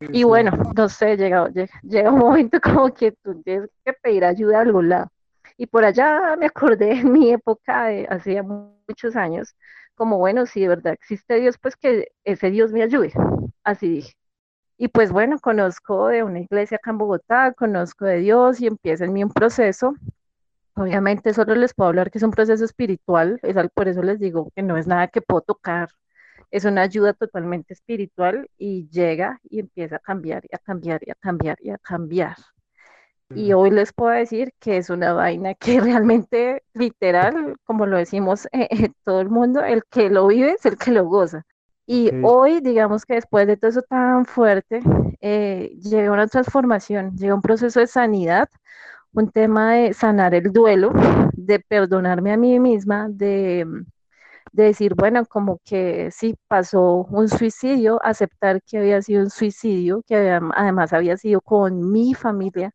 y 0.01 0.25
bueno, 0.25 0.51
no 0.75 0.89
sé, 0.89 1.15
llega, 1.15 1.49
llega, 1.83 2.11
un 2.11 2.19
momento 2.19 2.59
como 2.59 2.93
que 2.93 3.13
tú 3.13 3.41
tienes 3.43 3.69
que 3.85 3.93
pedir 3.93 4.25
ayuda 4.25 4.57
a 4.57 4.61
algún 4.63 4.89
lado. 4.89 5.07
Y 5.55 5.67
por 5.67 5.85
allá 5.85 6.35
me 6.37 6.47
acordé 6.47 6.91
en 6.99 7.13
mi 7.13 7.31
época, 7.31 7.85
de 7.85 8.07
hacía 8.09 8.43
muchos 8.43 9.15
años, 9.15 9.55
como, 10.01 10.17
bueno, 10.17 10.47
si 10.47 10.61
de 10.61 10.67
verdad 10.67 10.93
existe 10.93 11.39
Dios, 11.39 11.59
pues 11.59 11.75
que 11.75 12.07
ese 12.23 12.49
Dios 12.49 12.71
me 12.71 12.81
ayude. 12.81 13.13
Así 13.63 13.87
dije. 13.87 14.13
Y 14.79 14.87
pues 14.87 15.11
bueno, 15.11 15.37
conozco 15.39 16.07
de 16.07 16.23
una 16.23 16.39
iglesia 16.39 16.77
acá 16.77 16.89
en 16.89 16.97
Bogotá, 16.97 17.53
conozco 17.53 18.05
de 18.05 18.17
Dios 18.17 18.59
y 18.61 18.65
empieza 18.65 19.05
en 19.05 19.13
mí 19.13 19.23
un 19.23 19.29
proceso. 19.31 19.93
Obviamente 20.73 21.35
solo 21.35 21.53
les 21.53 21.75
puedo 21.75 21.89
hablar 21.89 22.09
que 22.09 22.17
es 22.17 22.23
un 22.23 22.31
proceso 22.31 22.65
espiritual, 22.65 23.39
es 23.43 23.55
por 23.75 23.89
eso 23.89 24.01
les 24.01 24.19
digo 24.19 24.51
que 24.55 24.63
no 24.63 24.75
es 24.75 24.87
nada 24.87 25.07
que 25.07 25.21
puedo 25.21 25.41
tocar, 25.41 25.89
es 26.49 26.65
una 26.65 26.81
ayuda 26.81 27.13
totalmente 27.13 27.75
espiritual 27.75 28.49
y 28.57 28.89
llega 28.89 29.39
y 29.51 29.59
empieza 29.59 29.97
a 29.97 29.99
cambiar 29.99 30.45
y 30.49 30.55
a 30.55 30.57
cambiar 30.57 31.01
y 31.05 31.11
a 31.11 31.15
cambiar 31.15 31.57
y 31.61 31.69
a 31.69 31.77
cambiar. 31.77 32.37
Y 33.35 33.53
hoy 33.53 33.71
les 33.71 33.93
puedo 33.93 34.11
decir 34.11 34.53
que 34.59 34.77
es 34.77 34.89
una 34.89 35.13
vaina 35.13 35.53
que 35.55 35.79
realmente, 35.81 36.63
literal, 36.73 37.55
como 37.63 37.85
lo 37.85 37.97
decimos 37.97 38.47
eh, 38.51 38.89
todo 39.03 39.21
el 39.21 39.29
mundo, 39.29 39.63
el 39.63 39.83
que 39.89 40.09
lo 40.09 40.27
vive 40.27 40.51
es 40.53 40.65
el 40.65 40.77
que 40.77 40.91
lo 40.91 41.05
goza. 41.05 41.43
Y 41.85 42.11
hoy, 42.23 42.61
digamos 42.61 43.05
que 43.05 43.15
después 43.15 43.47
de 43.47 43.57
todo 43.57 43.69
eso 43.71 43.81
tan 43.81 44.25
fuerte, 44.25 44.81
eh, 45.19 45.71
llega 45.81 46.11
una 46.11 46.27
transformación, 46.27 47.17
llega 47.17 47.35
un 47.35 47.41
proceso 47.41 47.79
de 47.79 47.87
sanidad, 47.87 48.47
un 49.13 49.29
tema 49.31 49.73
de 49.73 49.93
sanar 49.93 50.33
el 50.33 50.53
duelo, 50.53 50.93
de 51.33 51.59
perdonarme 51.59 52.31
a 52.31 52.37
mí 52.37 52.59
misma, 52.59 53.07
de, 53.09 53.65
de 54.51 54.63
decir, 54.63 54.95
bueno, 54.95 55.25
como 55.25 55.59
que 55.65 56.11
sí 56.11 56.35
pasó 56.47 57.05
un 57.09 57.27
suicidio, 57.29 57.99
aceptar 58.03 58.61
que 58.63 58.77
había 58.77 59.01
sido 59.01 59.23
un 59.23 59.29
suicidio, 59.29 60.03
que 60.07 60.15
además 60.55 60.93
había 60.93 61.17
sido 61.17 61.41
con 61.41 61.91
mi 61.91 62.13
familia, 62.13 62.71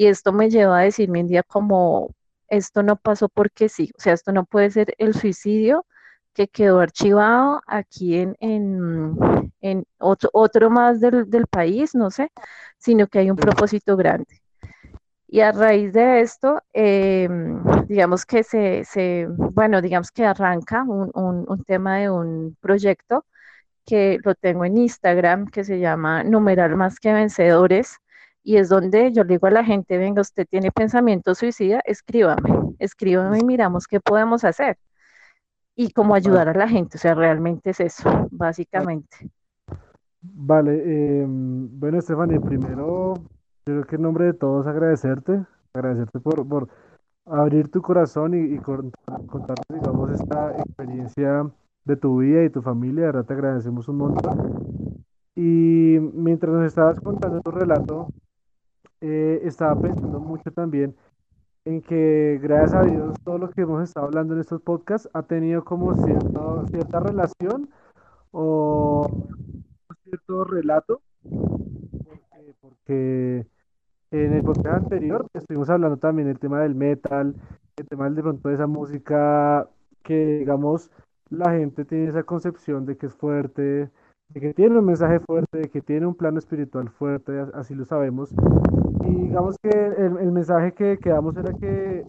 y 0.00 0.06
esto 0.06 0.32
me 0.32 0.48
lleva 0.48 0.78
a 0.78 0.82
decirme 0.84 1.20
un 1.20 1.26
día 1.28 1.42
como, 1.42 2.14
esto 2.48 2.82
no 2.82 2.96
pasó 2.96 3.28
porque 3.28 3.68
sí, 3.68 3.92
o 3.98 4.00
sea, 4.00 4.14
esto 4.14 4.32
no 4.32 4.46
puede 4.46 4.70
ser 4.70 4.94
el 4.96 5.12
suicidio 5.12 5.84
que 6.32 6.48
quedó 6.48 6.80
archivado 6.80 7.60
aquí 7.66 8.16
en, 8.16 8.34
en, 8.40 9.84
otro, 9.98 10.30
otro 10.32 10.70
más 10.70 11.00
del, 11.00 11.28
del 11.28 11.46
país, 11.46 11.94
no 11.94 12.10
sé, 12.10 12.32
sino 12.78 13.08
que 13.08 13.18
hay 13.18 13.30
un 13.30 13.36
propósito 13.36 13.94
grande. 13.94 14.40
Y 15.28 15.40
a 15.40 15.52
raíz 15.52 15.92
de 15.92 16.20
esto, 16.22 16.62
em, 16.72 17.62
digamos 17.86 18.24
que 18.24 18.42
se, 18.42 18.84
se, 18.86 19.26
bueno, 19.28 19.82
digamos 19.82 20.10
que 20.12 20.24
arranca 20.24 20.82
un, 20.82 21.10
un, 21.14 21.64
tema 21.64 21.98
de 21.98 22.08
un 22.10 22.56
proyecto 22.62 23.26
que 23.84 24.18
lo 24.24 24.34
tengo 24.34 24.64
en 24.64 24.78
Instagram, 24.78 25.46
que 25.48 25.62
se 25.64 25.78
llama 25.78 26.24
Numeral 26.24 26.74
Más 26.76 26.98
que 26.98 27.12
Vencedores, 27.12 28.00
y 28.42 28.56
es 28.56 28.68
donde 28.68 29.12
yo 29.12 29.24
le 29.24 29.34
digo 29.34 29.46
a 29.46 29.50
la 29.50 29.64
gente, 29.64 29.98
venga, 29.98 30.22
usted 30.22 30.46
tiene 30.48 30.70
pensamiento 30.70 31.34
suicida, 31.34 31.80
escríbame, 31.84 32.74
escríbame 32.78 33.38
y 33.38 33.44
miramos 33.44 33.86
qué 33.86 34.00
podemos 34.00 34.44
hacer. 34.44 34.78
Y 35.76 35.92
cómo 35.92 36.14
ayudar 36.14 36.48
a 36.48 36.54
la 36.54 36.68
gente, 36.68 36.98
o 36.98 37.00
sea, 37.00 37.14
realmente 37.14 37.70
es 37.70 37.80
eso, 37.80 38.28
básicamente. 38.30 39.30
Vale, 40.20 41.22
em, 41.22 41.68
bueno, 41.78 41.98
Estefania, 41.98 42.40
primero 42.40 43.14
creo 43.64 43.84
que 43.84 43.96
en 43.96 44.02
nombre 44.02 44.26
de 44.26 44.34
todos 44.34 44.66
agradecerte, 44.66 45.44
agradecerte 45.72 46.20
por, 46.20 46.46
por 46.46 46.68
abrir 47.26 47.70
tu 47.70 47.80
corazón 47.80 48.34
y, 48.34 48.54
y 48.54 48.58
contarnos, 48.58 49.64
digamos, 49.72 50.10
esta 50.10 50.52
experiencia 50.58 51.50
de 51.84 51.96
tu 51.96 52.18
vida 52.18 52.44
y 52.44 52.50
tu 52.50 52.62
familia, 52.62 53.02
de 53.02 53.06
verdad 53.06 53.24
te 53.24 53.34
agradecemos 53.34 53.88
un 53.88 53.96
montón. 53.96 55.04
Y 55.34 55.98
mientras 56.14 56.52
nos 56.52 56.66
estabas 56.66 57.00
contando 57.00 57.40
tu 57.40 57.50
relato, 57.50 58.08
eh, 59.00 59.40
estaba 59.44 59.80
pensando 59.80 60.20
mucho 60.20 60.50
también 60.52 60.94
en 61.64 61.82
que 61.82 62.38
gracias 62.42 62.74
a 62.74 62.82
Dios 62.84 63.14
todo 63.24 63.38
lo 63.38 63.50
que 63.50 63.62
hemos 63.62 63.82
estado 63.82 64.06
hablando 64.06 64.34
en 64.34 64.40
estos 64.40 64.60
podcasts 64.62 65.08
ha 65.12 65.22
tenido 65.22 65.64
como 65.64 65.94
cierto, 66.04 66.66
cierta 66.68 67.00
relación 67.00 67.68
o 68.30 69.06
cierto 70.04 70.44
relato, 70.44 71.02
porque, 71.22 72.56
porque 72.60 73.46
en 74.10 74.32
el 74.32 74.42
podcast 74.42 74.84
anterior 74.84 75.26
estuvimos 75.34 75.70
hablando 75.70 75.98
también 75.98 76.28
del 76.28 76.38
tema 76.38 76.60
del 76.60 76.74
metal, 76.74 77.34
el 77.76 77.88
tema 77.88 78.10
de 78.10 78.22
pronto 78.22 78.48
de 78.48 78.54
esa 78.54 78.66
música 78.66 79.68
que, 80.02 80.38
digamos, 80.38 80.90
la 81.28 81.52
gente 81.52 81.84
tiene 81.84 82.08
esa 82.08 82.24
concepción 82.24 82.86
de 82.86 82.96
que 82.96 83.06
es 83.06 83.14
fuerte, 83.14 83.90
que 84.34 84.54
tiene 84.54 84.78
un 84.78 84.84
mensaje 84.84 85.20
fuerte, 85.20 85.58
de 85.58 85.68
que 85.68 85.80
tiene 85.80 86.06
un 86.06 86.14
plano 86.14 86.38
espiritual 86.38 86.88
fuerte, 86.90 87.32
así 87.54 87.74
lo 87.74 87.84
sabemos. 87.84 88.32
Y 89.04 89.14
digamos 89.14 89.56
que 89.58 89.70
el, 89.70 90.18
el 90.18 90.32
mensaje 90.32 90.72
que, 90.72 90.98
que 90.98 91.10
damos 91.10 91.36
era 91.36 91.52
que 91.54 92.04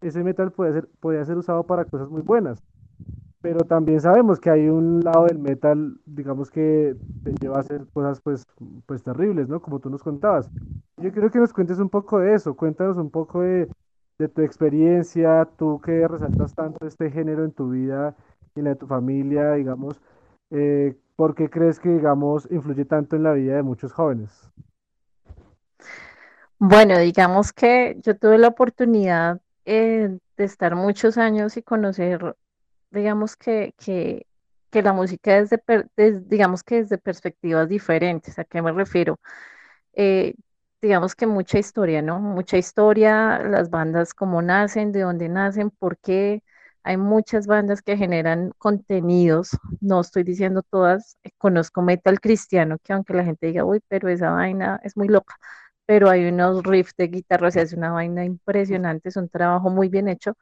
ese 0.00 0.24
metal 0.24 0.52
puede 0.52 0.72
ser, 0.72 0.88
podía 1.00 1.24
ser 1.24 1.36
usado 1.36 1.64
para 1.64 1.84
cosas 1.84 2.08
muy 2.08 2.22
buenas 2.22 2.62
pero 3.46 3.60
también 3.60 4.00
sabemos 4.00 4.40
que 4.40 4.50
hay 4.50 4.68
un 4.68 5.04
lado 5.04 5.26
del 5.26 5.38
metal, 5.38 6.00
digamos 6.04 6.50
que 6.50 6.96
te 7.22 7.32
lleva 7.40 7.58
a 7.58 7.60
hacer 7.60 7.86
cosas 7.92 8.20
pues, 8.20 8.44
pues 8.86 9.04
terribles, 9.04 9.48
¿no? 9.48 9.62
Como 9.62 9.78
tú 9.78 9.88
nos 9.88 10.02
contabas. 10.02 10.50
Yo 10.96 11.12
quiero 11.12 11.30
que 11.30 11.38
nos 11.38 11.52
cuentes 11.52 11.78
un 11.78 11.88
poco 11.88 12.18
de 12.18 12.34
eso, 12.34 12.56
cuéntanos 12.56 12.96
un 12.96 13.08
poco 13.08 13.42
de, 13.42 13.68
tu 14.34 14.42
experiencia, 14.42 15.48
tú 15.56 15.80
que 15.80 16.08
resaltas 16.08 16.56
tanto 16.56 16.88
este 16.88 17.08
género 17.08 17.44
en 17.44 17.52
tu 17.52 17.70
vida 17.70 18.16
y 18.56 18.58
en 18.58 18.64
la 18.64 18.70
de 18.70 18.76
tu 18.76 18.88
familia, 18.88 19.52
digamos, 19.52 20.00
eh, 20.50 20.96
¿por 21.16 21.34
qué 21.34 21.50
crees 21.50 21.80
que, 21.80 21.88
digamos, 21.88 22.48
influye 22.50 22.84
tanto 22.84 23.16
en 23.16 23.24
la 23.24 23.32
vida 23.32 23.56
de 23.56 23.62
muchos 23.62 23.92
jóvenes? 23.92 24.50
Bueno, 26.58 26.98
digamos 26.98 27.52
que 27.52 27.96
yo 28.02 28.16
tuve 28.16 28.38
la 28.38 28.48
oportunidad 28.48 29.40
eh, 29.64 30.18
de 30.36 30.44
estar 30.44 30.74
muchos 30.76 31.18
años 31.18 31.56
y 31.56 31.62
conocer 31.62 32.36
digamos 32.90 33.36
que, 33.36 33.74
que, 33.78 34.26
que 34.70 34.82
la 34.82 34.92
música 34.92 35.38
es 35.38 35.50
de, 35.50 35.60
digamos 36.26 36.62
que 36.64 36.76
desde 36.76 36.98
perspectivas 36.98 37.68
diferentes. 37.68 38.38
¿A 38.38 38.44
qué 38.44 38.62
me 38.62 38.72
refiero? 38.72 39.18
Eh, 39.94 40.34
digamos 40.82 41.14
que 41.14 41.26
mucha 41.26 41.58
historia, 41.58 42.02
¿no? 42.02 42.20
Mucha 42.20 42.58
historia, 42.58 43.40
las 43.40 43.70
bandas 43.70 44.14
cómo 44.14 44.42
nacen, 44.42 44.92
de 44.92 45.02
dónde 45.02 45.28
nacen, 45.28 45.70
por 45.70 45.98
qué. 45.98 46.42
Hay 46.86 46.96
muchas 46.96 47.46
bandas 47.48 47.82
que 47.82 47.96
generan 47.96 48.52
contenidos, 48.58 49.50
no 49.80 50.00
estoy 50.00 50.22
diciendo 50.24 50.62
todas, 50.62 51.18
eh, 51.24 51.30
conozco 51.38 51.82
metal 51.82 52.20
cristiano, 52.20 52.78
que 52.82 52.92
aunque 52.92 53.12
la 53.14 53.24
gente 53.24 53.48
diga, 53.48 53.64
uy, 53.64 53.80
pero 53.88 54.08
esa 54.08 54.30
vaina 54.30 54.80
es 54.84 54.96
muy 54.96 55.08
loca, 55.08 55.34
pero 55.86 56.08
hay 56.10 56.26
unos 56.28 56.62
riffs 56.64 56.94
de 56.96 57.08
guitarra, 57.08 57.48
o 57.48 57.50
sea, 57.50 57.62
es 57.62 57.72
una 57.72 57.90
vaina 57.92 58.24
impresionante, 58.24 59.08
es 59.08 59.16
un 59.16 59.28
trabajo 59.28 59.68
muy 59.70 59.88
bien 59.88 60.08
hecho 60.08 60.34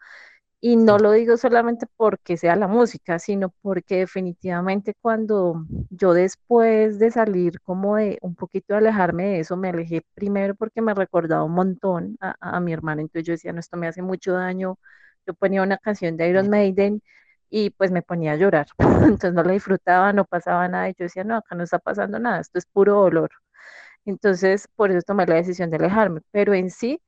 y 0.60 0.76
no 0.76 0.98
lo 0.98 1.12
digo 1.12 1.36
solamente 1.36 1.86
porque 1.96 2.36
sea 2.38 2.56
la 2.56 2.68
música, 2.68 3.18
sino 3.18 3.50
porque 3.62 3.98
definitivamente 3.98 4.94
cuando 5.00 5.66
yo 5.90 6.14
después 6.14 6.98
de 6.98 7.10
salir 7.10 7.60
como 7.62 7.96
de 7.96 8.18
un 8.22 8.34
poquito 8.34 8.74
alejarme 8.74 9.24
de 9.26 9.40
eso, 9.40 9.56
me 9.58 9.68
alejé 9.68 10.02
primero 10.14 10.54
porque 10.54 10.80
me 10.80 10.94
recordaba 10.94 11.44
un 11.44 11.52
montón 11.54 12.16
a, 12.20 12.60
mi 12.60 12.72
hermana, 12.72 13.02
entonces 13.02 13.26
yo 13.26 13.32
decía, 13.34 13.52
no, 13.52 13.60
esto 13.60 13.76
me 13.76 13.88
hace 13.88 14.00
mucho 14.02 14.32
daño. 14.32 14.78
Yo 15.26 15.34
ponía 15.34 15.62
una 15.62 15.78
canción 15.78 16.16
de 16.16 16.28
Iron 16.28 16.50
Maiden 16.50 17.02
y 17.50 17.70
pues 17.70 17.90
me 17.92 18.02
ponía 18.02 18.32
a 18.32 18.36
llorar, 18.36 18.66
entonces 19.18 19.32
no 19.34 19.42
la 19.44 19.52
disfrutaba, 19.52 20.12
no 20.12 20.24
pasaba 20.24 20.68
nada 20.68 20.88
y 20.88 20.94
yo 20.98 21.04
decía, 21.04 21.24
no, 21.24 21.36
acá 21.36 21.54
no 21.54 21.64
está 21.64 21.78
pasando 21.78 22.18
nada, 22.18 22.40
esto 22.40 22.58
es 22.58 22.66
puro 22.66 22.94
dolor. 22.94 23.30
Entonces, 24.04 24.68
por 24.76 24.90
eso 24.90 25.00
tomé 25.06 25.26
la 25.26 25.36
decisión 25.36 25.70
de 25.70 25.76
alejarme, 25.76 26.20
pero 26.30 26.54
en 26.54 26.70
sí 26.70 27.00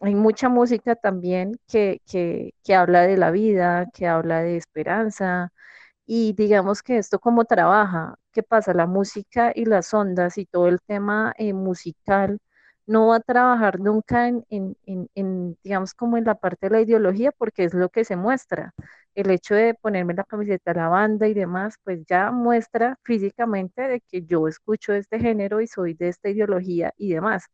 hay 0.00 0.14
mucha 0.14 0.48
música 0.48 0.96
también 0.96 1.58
que, 1.68 2.00
que, 2.06 2.54
que, 2.64 2.74
habla 2.74 3.02
de 3.02 3.16
la 3.16 3.30
vida, 3.30 3.86
que 3.94 4.06
habla 4.08 4.42
de 4.42 4.56
esperanza. 4.56 5.52
Y 6.06 6.34
digamos 6.34 6.82
que 6.82 6.98
esto 6.98 7.18
como 7.20 7.44
trabaja, 7.46 8.16
¿qué 8.32 8.42
pasa? 8.42 8.74
La 8.74 8.86
música 8.86 9.52
y 9.54 9.66
las 9.66 9.94
ondas 9.94 10.38
y 10.38 10.46
todo 10.46 10.68
el 10.68 10.80
tema 10.82 11.34
eh, 11.38 11.52
musical 11.54 12.38
no 12.86 13.08
va 13.08 13.16
a 13.16 13.20
trabajar 13.20 13.80
nunca 13.80 14.28
en, 14.28 14.44
en, 14.50 14.76
en, 15.14 15.58
digamos, 15.64 15.94
como 15.94 16.16
en 16.16 16.24
la 16.24 16.36
parte 16.36 16.66
de 16.68 16.70
la 16.70 16.80
ideología, 16.82 17.32
porque 17.32 17.64
es 17.64 17.74
lo 17.74 17.88
que 17.90 18.04
se 18.04 18.16
muestra. 18.16 18.72
El 19.14 19.30
hecho 19.30 19.54
de 19.54 19.74
ponerme 19.74 20.14
la 20.14 20.24
camiseta 20.24 20.72
de 20.72 20.80
la 20.80 20.88
banda 20.88 21.26
y 21.28 21.34
demás, 21.34 21.76
pues 21.84 22.04
ya 22.06 22.30
muestra 22.30 22.98
físicamente 23.02 23.82
de 23.82 24.00
que 24.00 24.22
yo 24.24 24.48
escucho 24.48 24.92
este 24.94 25.18
género 25.20 25.60
y 25.60 25.66
soy 25.66 25.94
de 25.94 26.08
esta 26.08 26.28
ideología 26.30 26.92
y 26.96 27.12
demás 27.14 27.46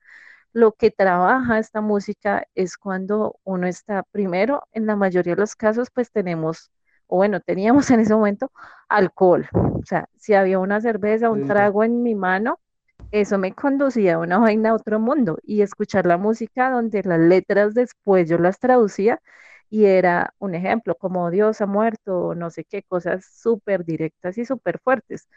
lo 0.52 0.72
que 0.72 0.90
trabaja 0.90 1.58
esta 1.58 1.80
música 1.80 2.46
es 2.54 2.76
cuando 2.76 3.38
uno 3.44 3.66
está 3.66 4.02
primero, 4.12 4.64
en 4.72 4.86
la 4.86 4.96
mayoría 4.96 5.34
de 5.34 5.40
los 5.40 5.56
casos, 5.56 5.88
pues 5.92 6.10
tenemos, 6.12 6.70
o 7.06 7.16
bueno, 7.16 7.40
teníamos 7.40 7.90
en 7.90 8.00
ese 8.00 8.14
momento 8.14 8.52
alcohol. 8.88 9.48
O 9.52 9.82
sea, 9.84 10.08
si 10.16 10.34
había 10.34 10.58
una 10.58 10.80
cerveza, 10.80 11.30
un 11.30 11.44
trago 11.44 11.84
en 11.84 12.02
mi 12.02 12.14
mano, 12.14 12.60
eso 13.12 13.38
me 13.38 13.54
conducía 13.54 14.16
a 14.16 14.19
una 14.21 14.38
vaina 14.38 14.71
a 14.71 14.75
otro 14.76 15.00
mundo 15.00 15.38
y 15.45 15.62
escuchar 15.62 16.07
la 16.07 16.19
música 16.19 16.71
donde 16.71 17.02
las 17.04 17.21
letras 17.21 17.75
después 17.75 18.28
yo 18.28 18.38
las 18.38 18.59
traducía 18.61 19.21
y 19.71 19.87
era 19.87 20.35
un 20.38 20.54
ejemplo, 20.57 20.97
como 20.97 21.31
Dios 21.31 21.61
ha 21.62 21.66
muerto, 21.66 22.35
no 22.37 22.50
sé 22.50 22.64
qué, 22.64 22.83
cosas 22.85 23.25
súper 23.26 23.85
directas 23.85 24.38
y 24.38 24.45
súper 24.47 24.81
fuertes. 24.81 25.28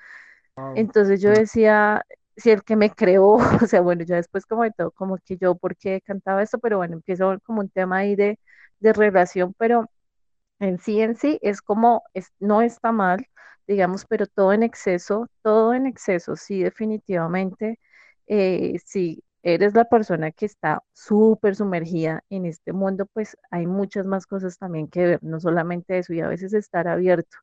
Entonces 0.74 1.22
yo 1.22 1.32
decía, 1.32 2.03
si 2.36 2.51
el 2.51 2.63
que 2.63 2.75
me 2.75 2.91
creó, 2.91 3.38
o 3.63 3.67
sea, 3.67 3.82
bueno, 3.82 4.03
ya 4.05 4.15
después 4.17 4.46
como 4.46 4.63
de 4.63 4.72
todo, 4.72 4.91
como 4.91 5.17
que 5.20 5.38
yo, 5.38 5.55
¿por 5.55 5.75
qué 5.77 6.01
cantaba 6.01 6.44
esto? 6.44 6.60
Pero 6.60 6.77
bueno, 6.77 6.96
empiezo 6.96 7.39
como 7.46 7.62
un 7.62 7.70
tema 7.70 8.00
ahí 8.00 8.15
de, 8.15 8.39
de 8.79 8.94
relación, 8.94 9.53
pero 9.58 9.89
en 10.60 10.79
sí, 10.79 11.01
en 11.01 11.15
sí, 11.15 11.39
es 11.41 11.62
como, 11.62 12.03
es, 12.13 12.32
no 12.39 12.62
está 12.62 12.91
mal, 12.91 13.27
digamos, 13.67 14.05
pero 14.07 14.27
todo 14.27 14.53
en 14.53 14.63
exceso, 14.63 15.27
todo 15.41 15.74
en 15.74 15.86
exceso, 15.88 16.36
sí, 16.36 16.63
definitivamente, 16.63 17.79
eh, 18.27 18.79
si 18.86 19.24
eres 19.43 19.75
la 19.75 19.86
persona 19.86 20.31
que 20.31 20.45
está 20.48 20.81
súper 20.93 21.55
sumergida 21.55 22.24
en 22.29 22.45
este 22.45 22.74
mundo, 22.74 23.05
pues 23.13 23.38
hay 23.51 23.67
muchas 23.67 24.05
más 24.05 24.25
cosas 24.25 24.57
también 24.57 24.88
que 24.88 25.05
ver, 25.05 25.19
no 25.24 25.39
solamente 25.39 25.98
eso, 26.00 26.13
y 26.13 26.22
a 26.22 26.27
veces 26.27 26.53
estar 26.53 26.88
abierto. 26.88 27.38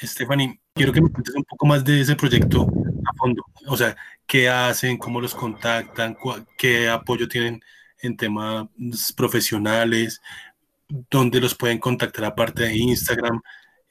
Stephanie, 0.00 0.60
quiero 0.74 0.92
que 0.92 1.00
me 1.00 1.10
cuentes 1.10 1.34
un 1.34 1.44
poco 1.44 1.66
más 1.66 1.84
de 1.84 2.00
ese 2.00 2.16
proyecto 2.16 2.62
a 2.62 3.16
fondo. 3.16 3.44
O 3.66 3.76
sea, 3.76 3.96
qué 4.26 4.48
hacen, 4.48 4.96
cómo 4.96 5.20
los 5.20 5.34
contactan, 5.34 6.16
qué 6.56 6.88
apoyo 6.88 7.28
tienen 7.28 7.60
en 8.00 8.16
temas 8.16 8.68
profesionales, 9.16 10.20
dónde 11.10 11.40
los 11.40 11.54
pueden 11.54 11.78
contactar 11.78 12.24
aparte 12.24 12.64
de 12.64 12.76
Instagram. 12.76 13.40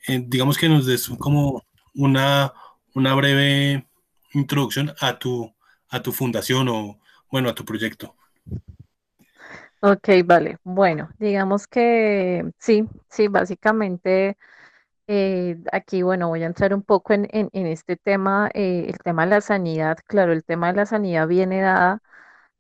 Eh, 0.07 0.24
digamos 0.27 0.57
que 0.57 0.69
nos 0.69 0.86
des 0.86 1.10
como 1.19 1.63
una, 1.95 2.53
una 2.95 3.13
breve 3.15 3.88
introducción 4.33 4.93
a 5.00 5.17
tu, 5.19 5.53
a 5.89 6.01
tu 6.01 6.12
fundación 6.12 6.67
o, 6.69 7.00
bueno, 7.31 7.50
a 7.50 7.55
tu 7.55 7.65
proyecto. 7.65 8.15
Ok, 9.81 10.10
vale. 10.25 10.57
Bueno, 10.63 11.10
digamos 11.19 11.67
que 11.67 12.45
sí, 12.60 12.88
sí, 13.10 13.27
básicamente 13.27 14.38
Eh, 15.07 15.57
aquí, 15.74 16.03
bueno, 16.03 16.29
voy 16.29 16.43
a 16.43 16.48
entrar 16.48 16.74
un 16.74 16.83
poco 16.83 17.13
en, 17.13 17.27
en, 17.31 17.50
en 17.53 17.67
este 17.67 17.98
tema, 17.98 18.50
eh, 18.53 18.86
el 18.89 18.98
tema 19.00 19.25
de 19.25 19.31
la 19.31 19.41
sanidad. 19.41 19.98
Claro, 20.07 20.33
el 20.33 20.43
tema 20.45 20.69
de 20.69 20.77
la 20.77 20.86
sanidad 20.88 21.27
viene 21.27 21.62
dada, 21.62 22.01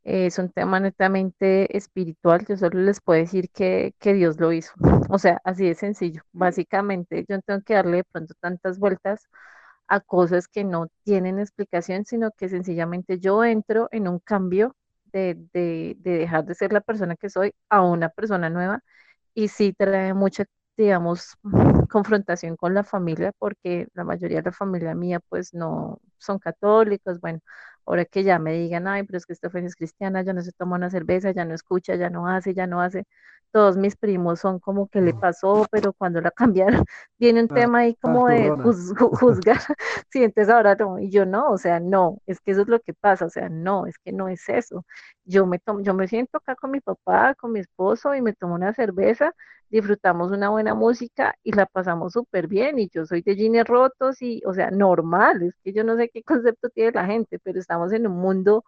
eh, 0.03 0.27
es 0.27 0.39
un 0.39 0.49
tema 0.51 0.79
netamente 0.79 1.75
espiritual. 1.77 2.45
Yo 2.47 2.57
solo 2.57 2.79
les 2.81 3.01
puedo 3.01 3.19
decir 3.21 3.49
que, 3.51 3.93
que 3.99 4.13
Dios 4.13 4.39
lo 4.39 4.51
hizo. 4.53 4.73
O 5.15 5.19
sea, 5.19 5.39
así 5.43 5.65
de 5.67 5.75
sencillo. 5.75 6.21
Básicamente, 6.31 7.25
yo 7.27 7.35
no 7.37 7.41
tengo 7.45 7.61
que 7.63 7.73
darle 7.75 7.97
de 7.97 8.03
pronto 8.05 8.33
tantas 8.39 8.79
vueltas 8.79 9.27
a 9.87 9.99
cosas 9.99 10.47
que 10.47 10.63
no 10.63 10.87
tienen 11.03 11.39
explicación, 11.39 12.05
sino 12.05 12.31
que 12.31 12.49
sencillamente 12.49 13.19
yo 13.19 13.43
entro 13.43 13.89
en 13.91 14.07
un 14.07 14.19
cambio 14.19 14.75
de, 15.13 15.35
de, 15.53 15.95
de 15.99 16.11
dejar 16.19 16.45
de 16.45 16.55
ser 16.55 16.73
la 16.73 16.81
persona 16.81 17.15
que 17.15 17.29
soy 17.29 17.53
a 17.69 17.81
una 17.81 18.09
persona 18.09 18.49
nueva 18.49 18.81
y 19.33 19.47
sí 19.49 19.73
trae 19.73 20.13
mucha, 20.13 20.45
digamos, 20.77 21.35
confrontación 21.89 22.55
con 22.57 22.73
la 22.73 22.83
familia, 22.83 23.31
porque 23.39 23.87
la 23.93 24.03
mayoría 24.03 24.37
de 24.39 24.45
la 24.45 24.51
familia 24.51 24.95
mía 24.95 25.19
pues 25.29 25.53
no 25.53 25.99
son 26.17 26.39
católicos, 26.39 27.19
bueno, 27.19 27.39
ahora 27.85 28.05
que 28.05 28.23
ya 28.23 28.39
me 28.39 28.53
digan, 28.53 28.87
ay, 28.87 29.03
pero 29.03 29.17
es 29.17 29.25
que 29.25 29.35
Stephanie 29.35 29.67
es 29.67 29.75
cristiana, 29.75 30.21
ya 30.23 30.33
no 30.33 30.41
se 30.41 30.51
toma 30.53 30.75
una 30.77 30.89
cerveza, 30.89 31.31
ya 31.31 31.45
no 31.45 31.53
escucha, 31.55 31.95
ya 31.95 32.09
no 32.09 32.27
hace, 32.27 32.53
ya 32.53 32.67
no 32.67 32.81
hace, 32.81 33.05
todos 33.51 33.77
mis 33.77 33.95
primos 33.95 34.39
son 34.39 34.59
como 34.59 34.87
que 34.87 35.01
le 35.01 35.13
pasó, 35.13 35.65
pero 35.71 35.93
cuando 35.93 36.21
la 36.21 36.31
cambiaron, 36.81 36.83
viene 37.19 37.41
un 37.41 37.49
Ah, 37.49 37.49
tema 37.49 37.79
ahí 37.79 37.95
como 37.95 38.27
de 38.27 38.51
juz- 38.51 38.93
juzgar, 39.19 39.57
sí, 40.09 40.23
entonces 40.23 40.53
ahora 40.53 40.75
no, 40.75 40.99
y 40.99 41.09
yo 41.11 41.25
no, 41.25 41.49
o 41.51 41.57
sea, 41.57 41.79
no, 41.79 42.17
es 42.25 42.39
que 42.41 42.51
eso 42.51 42.61
es 42.63 42.67
lo 42.67 42.79
que 42.79 42.93
pasa, 42.93 43.25
o 43.25 43.29
sea, 43.29 43.49
no, 43.49 43.85
es 43.87 43.97
que 43.99 44.11
no 44.11 44.27
es 44.29 44.49
eso. 44.49 44.85
Yo 45.25 45.45
me 45.45 45.59
tomo, 45.59 45.81
yo 45.81 45.93
me 45.93 46.07
siento 46.07 46.37
acá 46.37 46.55
con 46.55 46.71
mi 46.71 46.81
papá, 46.81 47.35
con 47.35 47.51
mi 47.51 47.59
esposo 47.59 48.15
y 48.15 48.21
me 48.21 48.33
tomo 48.33 48.55
una 48.55 48.73
cerveza 48.73 49.33
disfrutamos 49.69 50.31
una 50.31 50.49
buena 50.49 50.73
música 50.75 51.35
y 51.43 51.51
la 51.53 51.65
pasamos 51.65 52.13
súper 52.13 52.47
bien. 52.47 52.79
Y 52.79 52.89
yo 52.89 53.05
soy 53.05 53.21
de 53.21 53.35
jeans 53.35 53.67
rotos 53.67 54.21
y, 54.21 54.41
o 54.45 54.53
sea, 54.53 54.71
normal, 54.71 55.41
es 55.43 55.55
que 55.63 55.73
yo 55.73 55.83
no 55.83 55.97
sé 55.97 56.09
qué 56.09 56.23
concepto 56.23 56.69
tiene 56.69 56.91
la 56.93 57.05
gente, 57.05 57.39
pero 57.39 57.59
estamos 57.59 57.91
en 57.93 58.07
un 58.07 58.17
mundo 58.17 58.63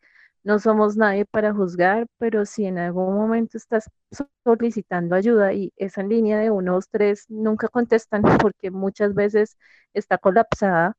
No 0.49 0.57
somos 0.59 0.97
nadie 0.97 1.25
para 1.25 1.53
juzgar, 1.53 2.07
pero 2.17 2.45
si 2.45 2.65
en 2.65 2.77
algún 2.79 3.15
momento 3.15 3.57
estás 3.57 3.89
solicitando 4.43 5.15
ayuda 5.15 5.53
y 5.53 5.71
esa 5.77 6.01
línea 6.03 6.39
de 6.39 6.49
1, 6.51 6.73
2, 6.73 6.89
3 6.89 7.25
nunca 7.29 7.67
contestan 7.69 8.23
porque 8.53 8.71
muchas 8.71 9.13
veces 9.13 9.57
está 9.93 10.17
colapsada 10.17 10.95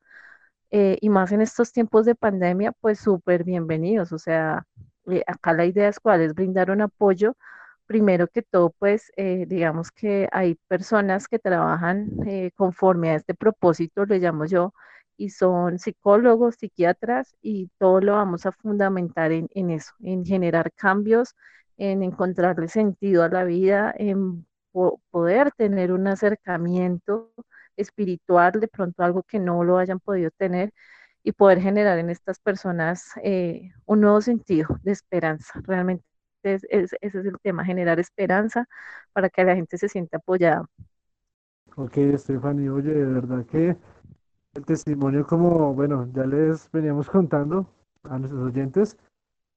eh, 0.71 0.99
y 1.01 1.09
más 1.11 1.33
en 1.33 1.41
estos 1.43 1.73
tiempos 1.73 2.07
de 2.07 2.15
pandemia, 2.17 2.73
pues 2.81 3.01
súper 3.01 3.45
bienvenidos. 3.45 4.13
O 4.13 4.19
sea, 4.19 4.65
eh, 5.11 5.23
acá 5.27 5.53
la 5.55 5.67
idea 5.67 5.89
es 5.89 6.01
cuál 6.01 6.21
es 6.23 6.35
brindar 6.35 6.71
un 6.71 6.83
apoyo 6.83 7.35
primero 7.87 8.29
que 8.29 8.43
todo, 8.43 8.71
pues 8.79 9.13
eh, 9.17 9.47
digamos 9.49 9.91
que 9.93 10.29
hay 10.33 10.57
personas 10.69 11.29
que 11.29 11.39
trabajan 11.41 12.09
eh, 12.27 12.53
conforme 12.57 13.11
a 13.11 13.17
este 13.17 13.35
propósito, 13.35 14.07
le 14.07 14.19
llamo 14.21 14.47
yo, 14.47 14.75
y 15.21 15.31
son 15.31 15.79
psicólogos, 15.79 16.57
psiquiatras, 16.57 17.37
y 17.43 17.71
todo 17.79 18.01
lo 18.01 18.15
vamos 18.15 18.47
a 18.47 18.53
fundamentar 18.53 19.33
en, 19.33 19.49
en 19.55 19.71
eso, 19.71 19.93
en 20.01 20.25
generar 20.25 20.73
cambios, 20.73 21.35
en 21.77 22.03
encontrarle 22.03 22.69
sentido 22.69 23.23
a 23.23 23.29
la 23.29 23.45
vida, 23.45 23.95
en 23.99 24.47
po 24.73 25.01
poder 25.11 25.53
tener 25.53 25.93
un 25.93 26.07
acercamiento 26.07 27.33
espiritual, 27.77 28.53
de 28.61 28.69
pronto 28.69 29.03
algo 29.03 29.23
que 29.23 29.39
no 29.39 29.63
lo 29.63 29.77
hayan 29.77 30.01
podido 30.01 30.31
tener, 30.31 30.73
y 31.23 31.33
poder 31.33 31.61
generar 31.61 31.99
en 31.99 32.09
estas 32.09 32.39
personas 32.41 33.11
eh, 33.23 33.73
un 33.85 34.01
nuevo 34.01 34.23
sentido 34.23 34.69
de 34.83 34.93
esperanza. 34.93 35.61
Realmente 35.67 36.05
es, 36.43 36.65
es, 36.71 36.95
ese 37.03 37.21
es 37.21 37.27
el 37.27 37.39
tema, 37.43 37.63
generar 37.65 38.01
esperanza 38.01 38.67
para 39.13 39.29
que 39.29 39.45
la 39.45 39.55
gente 39.55 39.77
se 39.77 39.89
sienta 39.91 40.17
apoyada. 40.17 40.65
Ok, 41.77 41.99
Stephanie, 42.17 42.71
oye, 42.71 42.93
de 42.95 43.05
verdad 43.05 43.45
que 43.47 43.77
el 44.55 44.65
testimonio, 44.65 45.27
como, 45.27 45.75
bueno, 45.75 46.09
ya 46.13 46.25
les 46.27 46.71
veníamos 46.73 47.09
contando 47.11 47.67
a 48.05 48.19
nuestros 48.19 48.43
oyentes, 48.43 48.97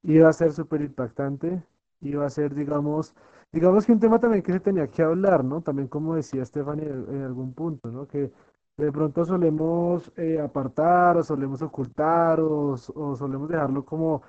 iba 0.03 0.29
a 0.29 0.33
ser 0.33 0.51
súper 0.53 0.81
impactante, 0.81 1.63
iba 2.01 2.25
a 2.25 2.29
ser, 2.29 2.53
digamos, 2.55 3.15
digamos 3.51 3.85
que 3.85 3.93
un 3.93 3.99
tema 3.99 4.19
también 4.19 4.43
que 4.43 4.53
se 4.53 4.59
tenía 4.59 4.87
que 4.87 5.03
hablar, 5.03 5.43
¿no? 5.43 5.61
También 5.61 5.87
como 5.87 6.15
decía 6.15 6.45
Stephanie 6.45 6.87
en, 6.87 7.23
algún 7.23 7.53
punto, 7.53 7.91
¿no? 7.91 8.07
Que 8.07 8.31
de 8.77 8.91
pronto 8.91 9.25
solemos 9.25 10.11
eh, 10.17 10.39
apartar 10.39 11.17
o 11.17 11.23
solemos 11.23 11.61
ocultar 11.61 12.39
o, 12.39 12.73
o 12.95 13.15
solemos 13.15 13.49
dejarlo 13.49 13.85
como 13.85 14.23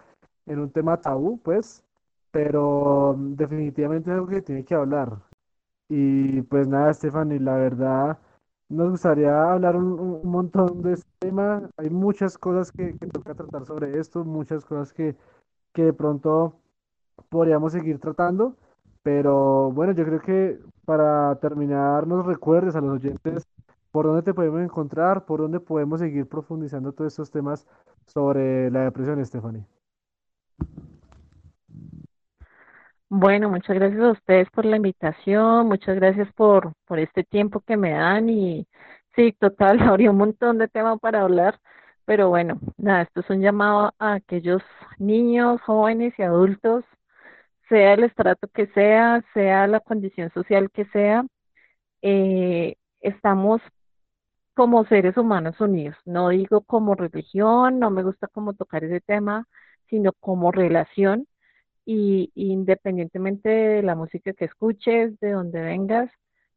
en 0.46 0.60
un 0.60 0.70
tema 0.70 1.00
tabú, 1.00 1.40
pues, 1.42 1.84
pero 2.30 3.14
mm, 3.16 3.34
definitivamente 3.36 4.10
es 4.10 4.14
algo 4.14 4.28
que 4.28 4.42
tiene 4.42 4.64
que 4.64 4.74
hablar. 4.74 5.18
Y 5.88 6.42
pues 6.42 6.68
nada, 6.68 6.92
Stephanie, 6.94 7.40
la 7.40 7.56
verdad, 7.56 8.18
nos 8.74 8.90
gustaría 8.90 9.52
hablar 9.52 9.76
un, 9.76 9.98
un- 10.00 10.20
montón 10.30 10.82
de 10.82 10.94
este 10.94 11.08
tema. 11.20 11.68
Hay 11.76 11.90
muchas 11.90 12.38
cosas 12.38 12.72
que, 12.72 12.96
que 12.98 13.06
toca 13.08 13.34
tratar 13.34 13.64
sobre 13.66 13.98
esto, 13.98 14.24
muchas 14.24 14.64
cosas 14.64 14.92
que, 14.92 15.16
que 15.74 15.84
de 15.84 15.92
pronto 15.92 16.60
podríamos 17.30 17.72
seguir 17.72 17.98
tratando, 18.00 18.56
pero 19.02 19.70
bueno, 19.72 19.92
yo 19.92 20.04
creo 20.04 20.20
que 20.20 20.60
para 20.84 21.36
terminar, 21.40 22.06
nos 22.06 22.26
recuerdes 22.26 22.76
a 22.76 22.80
los 22.80 22.92
oyentes 22.94 23.44
por 23.92 24.06
dónde 24.06 24.22
te 24.22 24.34
podemos 24.34 24.62
encontrar, 24.62 25.24
por 25.26 25.40
dónde 25.40 25.60
podemos 25.60 26.00
seguir 26.00 26.28
profundizando 26.28 26.92
todos 26.92 27.12
estos 27.14 27.30
temas 27.30 27.66
sobre 28.06 28.70
la 28.70 28.82
depresión, 28.84 29.24
Stephanie. 29.24 29.64
Bueno, 33.08 33.48
muchas 33.48 33.76
gracias 33.76 34.00
a 34.02 34.10
ustedes 34.12 34.50
por 34.50 34.64
la 34.64 34.76
invitación, 34.76 35.68
muchas 35.68 35.94
gracias 35.96 36.32
por, 36.34 36.72
por 36.86 36.98
este 36.98 37.22
tiempo 37.22 37.60
que 37.60 37.76
me 37.76 37.92
dan 37.92 38.28
y 38.28 38.66
sí, 39.14 39.32
total, 39.32 39.78
habría 39.88 40.10
un 40.10 40.16
montón 40.18 40.58
de 40.58 40.68
temas 40.68 40.98
para 41.00 41.22
hablar, 41.22 41.60
pero 42.06 42.28
bueno, 42.28 42.58
nada, 42.76 43.02
esto 43.02 43.20
es 43.20 43.30
un 43.30 43.40
llamado 43.40 43.92
a 43.98 44.14
aquellos 44.14 44.62
niños, 44.98 45.60
jóvenes 45.62 46.12
y 46.18 46.22
adultos, 46.22 46.84
sea 47.68 47.94
el 47.94 48.04
estrato 48.04 48.48
que 48.48 48.66
sea, 48.68 49.22
sea 49.34 49.66
la 49.68 49.80
condición 49.80 50.30
social 50.32 50.70
que 50.72 50.86
sea, 50.86 51.24
eh, 52.02 52.76
estamos 53.00 53.62
como 54.54 54.84
seres 54.86 55.16
humanos 55.16 55.60
unidos. 55.60 55.96
No 56.04 56.28
digo 56.30 56.62
como 56.62 56.94
religión, 56.94 57.78
no 57.80 57.90
me 57.90 58.02
gusta 58.02 58.28
como 58.28 58.54
tocar 58.54 58.84
ese 58.84 59.00
tema, 59.00 59.46
sino 59.88 60.12
como 60.20 60.52
relación 60.52 61.26
y 61.84 62.30
independientemente 62.34 63.48
de 63.48 63.82
la 63.82 63.94
música 63.94 64.32
que 64.32 64.46
escuches, 64.46 65.18
de 65.20 65.32
donde 65.32 65.60
vengas, 65.60 66.10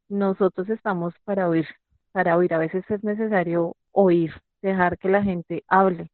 nosotros 0.08 0.68
estamos 0.70 1.14
para 1.24 1.48
oír, 1.48 1.66
para 2.12 2.36
oír. 2.36 2.54
A 2.54 2.58
veces 2.58 2.84
es 2.90 3.04
necesario 3.04 3.76
oír, 3.92 4.32
dejar 4.62 4.98
que 4.98 5.08
la 5.08 5.22
gente 5.22 5.64
hable. 5.68 6.10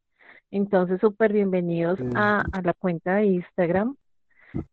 Entonces, 0.50 1.00
súper 1.00 1.32
bienvenidos 1.32 1.98
a, 2.14 2.44
a, 2.52 2.62
la 2.62 2.74
cuenta 2.74 3.16
de 3.16 3.26
Instagram, 3.26 3.96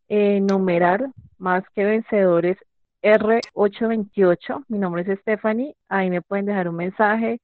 eh, 0.09 0.39
numeral 0.41 1.11
más 1.37 1.63
que 1.73 1.83
vencedores 1.83 2.57
R828. 3.01 4.65
Mi 4.67 4.77
nombre 4.77 5.01
es 5.01 5.19
Stephanie. 5.19 5.75
Ahí 5.89 6.09
me 6.09 6.21
pueden 6.21 6.45
dejar 6.45 6.69
un 6.69 6.75
mensaje, 6.75 7.41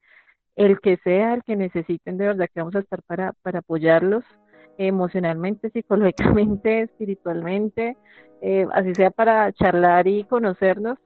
el 0.56 0.80
que 0.80 0.98
sea, 0.98 1.34
el 1.34 1.44
que 1.44 1.56
necesiten, 1.56 2.18
de 2.18 2.28
verdad 2.28 2.48
que 2.54 2.60
vamos 2.60 2.76
a 2.76 2.80
estar 2.80 3.02
para, 3.04 3.34
para 3.42 3.60
apoyarlos 3.60 4.24
emocionalmente, 4.78 5.70
psicológicamente, 5.70 6.82
espiritualmente, 6.84 7.96
eh, 8.42 8.68
así 8.74 8.94
sea 8.94 9.12
para 9.12 9.52
charlar 9.54 10.08
y 10.08 10.26
conocernos 10.26 10.98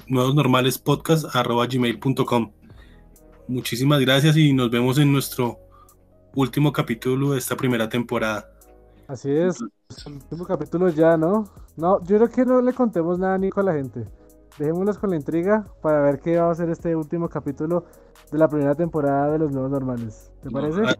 nuevos 0.07 0.33
normales 0.33 0.77
podcast 0.77 1.35
arroba 1.35 1.67
gmail.com. 1.67 2.53
Muchísimas 3.49 3.99
gracias 3.99 4.37
y 4.37 4.53
nos 4.53 4.71
vemos 4.71 4.97
en 4.97 5.11
nuestro 5.11 5.59
último 6.35 6.71
capítulo 6.71 7.33
de 7.33 7.39
esta 7.39 7.57
primera 7.57 7.89
temporada. 7.89 8.49
Así 9.11 9.29
es, 9.29 9.59
el 10.05 10.13
último 10.13 10.45
capítulo 10.45 10.87
ya, 10.87 11.17
¿no? 11.17 11.43
No, 11.75 12.01
yo 12.05 12.15
creo 12.15 12.29
que 12.29 12.45
no 12.45 12.61
le 12.61 12.71
contemos 12.71 13.19
nada 13.19 13.37
ni 13.37 13.49
con 13.49 13.65
la 13.65 13.73
gente. 13.73 14.05
Dejémoslos 14.57 14.97
con 14.97 15.09
la 15.09 15.17
intriga 15.17 15.67
para 15.81 15.99
ver 15.99 16.21
qué 16.21 16.37
va 16.37 16.49
a 16.49 16.55
ser 16.55 16.69
este 16.69 16.95
último 16.95 17.27
capítulo 17.27 17.83
de 18.31 18.37
la 18.37 18.47
primera 18.47 18.73
temporada 18.73 19.33
de 19.33 19.39
los 19.39 19.51
nuevos 19.51 19.69
normales. 19.69 20.31
¿Te 20.41 20.49
parece? 20.49 20.79
Ah, 20.85 20.95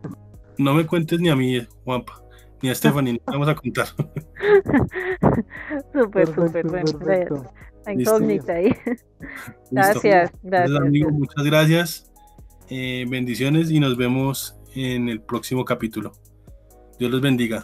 no, 0.58 0.74
me 0.74 0.86
cuentes 0.86 1.22
ni 1.22 1.30
a 1.30 1.38
mí, 1.38 1.66
Juanpa, 1.86 2.22
ni 2.62 2.70
a 2.70 2.76
Stephanie, 2.76 3.14
no 3.14 3.32
vamos 3.32 3.48
a 3.48 3.56
contar. 3.56 3.88
súper, 5.94 6.36
súper, 6.36 6.68
bueno. 6.68 7.46
incógnita 7.90 8.56
ahí. 8.56 8.76
Gracias, 9.72 10.32
gracias. 10.44 11.14
muchas 11.14 11.46
gracias. 11.46 12.12
Eh, 12.70 13.06
bendiciones 13.10 13.72
y 13.72 13.80
nos 13.80 13.96
vemos 13.96 14.60
en 14.76 15.08
el 15.08 15.22
próximo 15.22 15.64
capítulo. 15.64 16.12
Dios 17.00 17.10
los 17.10 17.22
bendiga. 17.22 17.64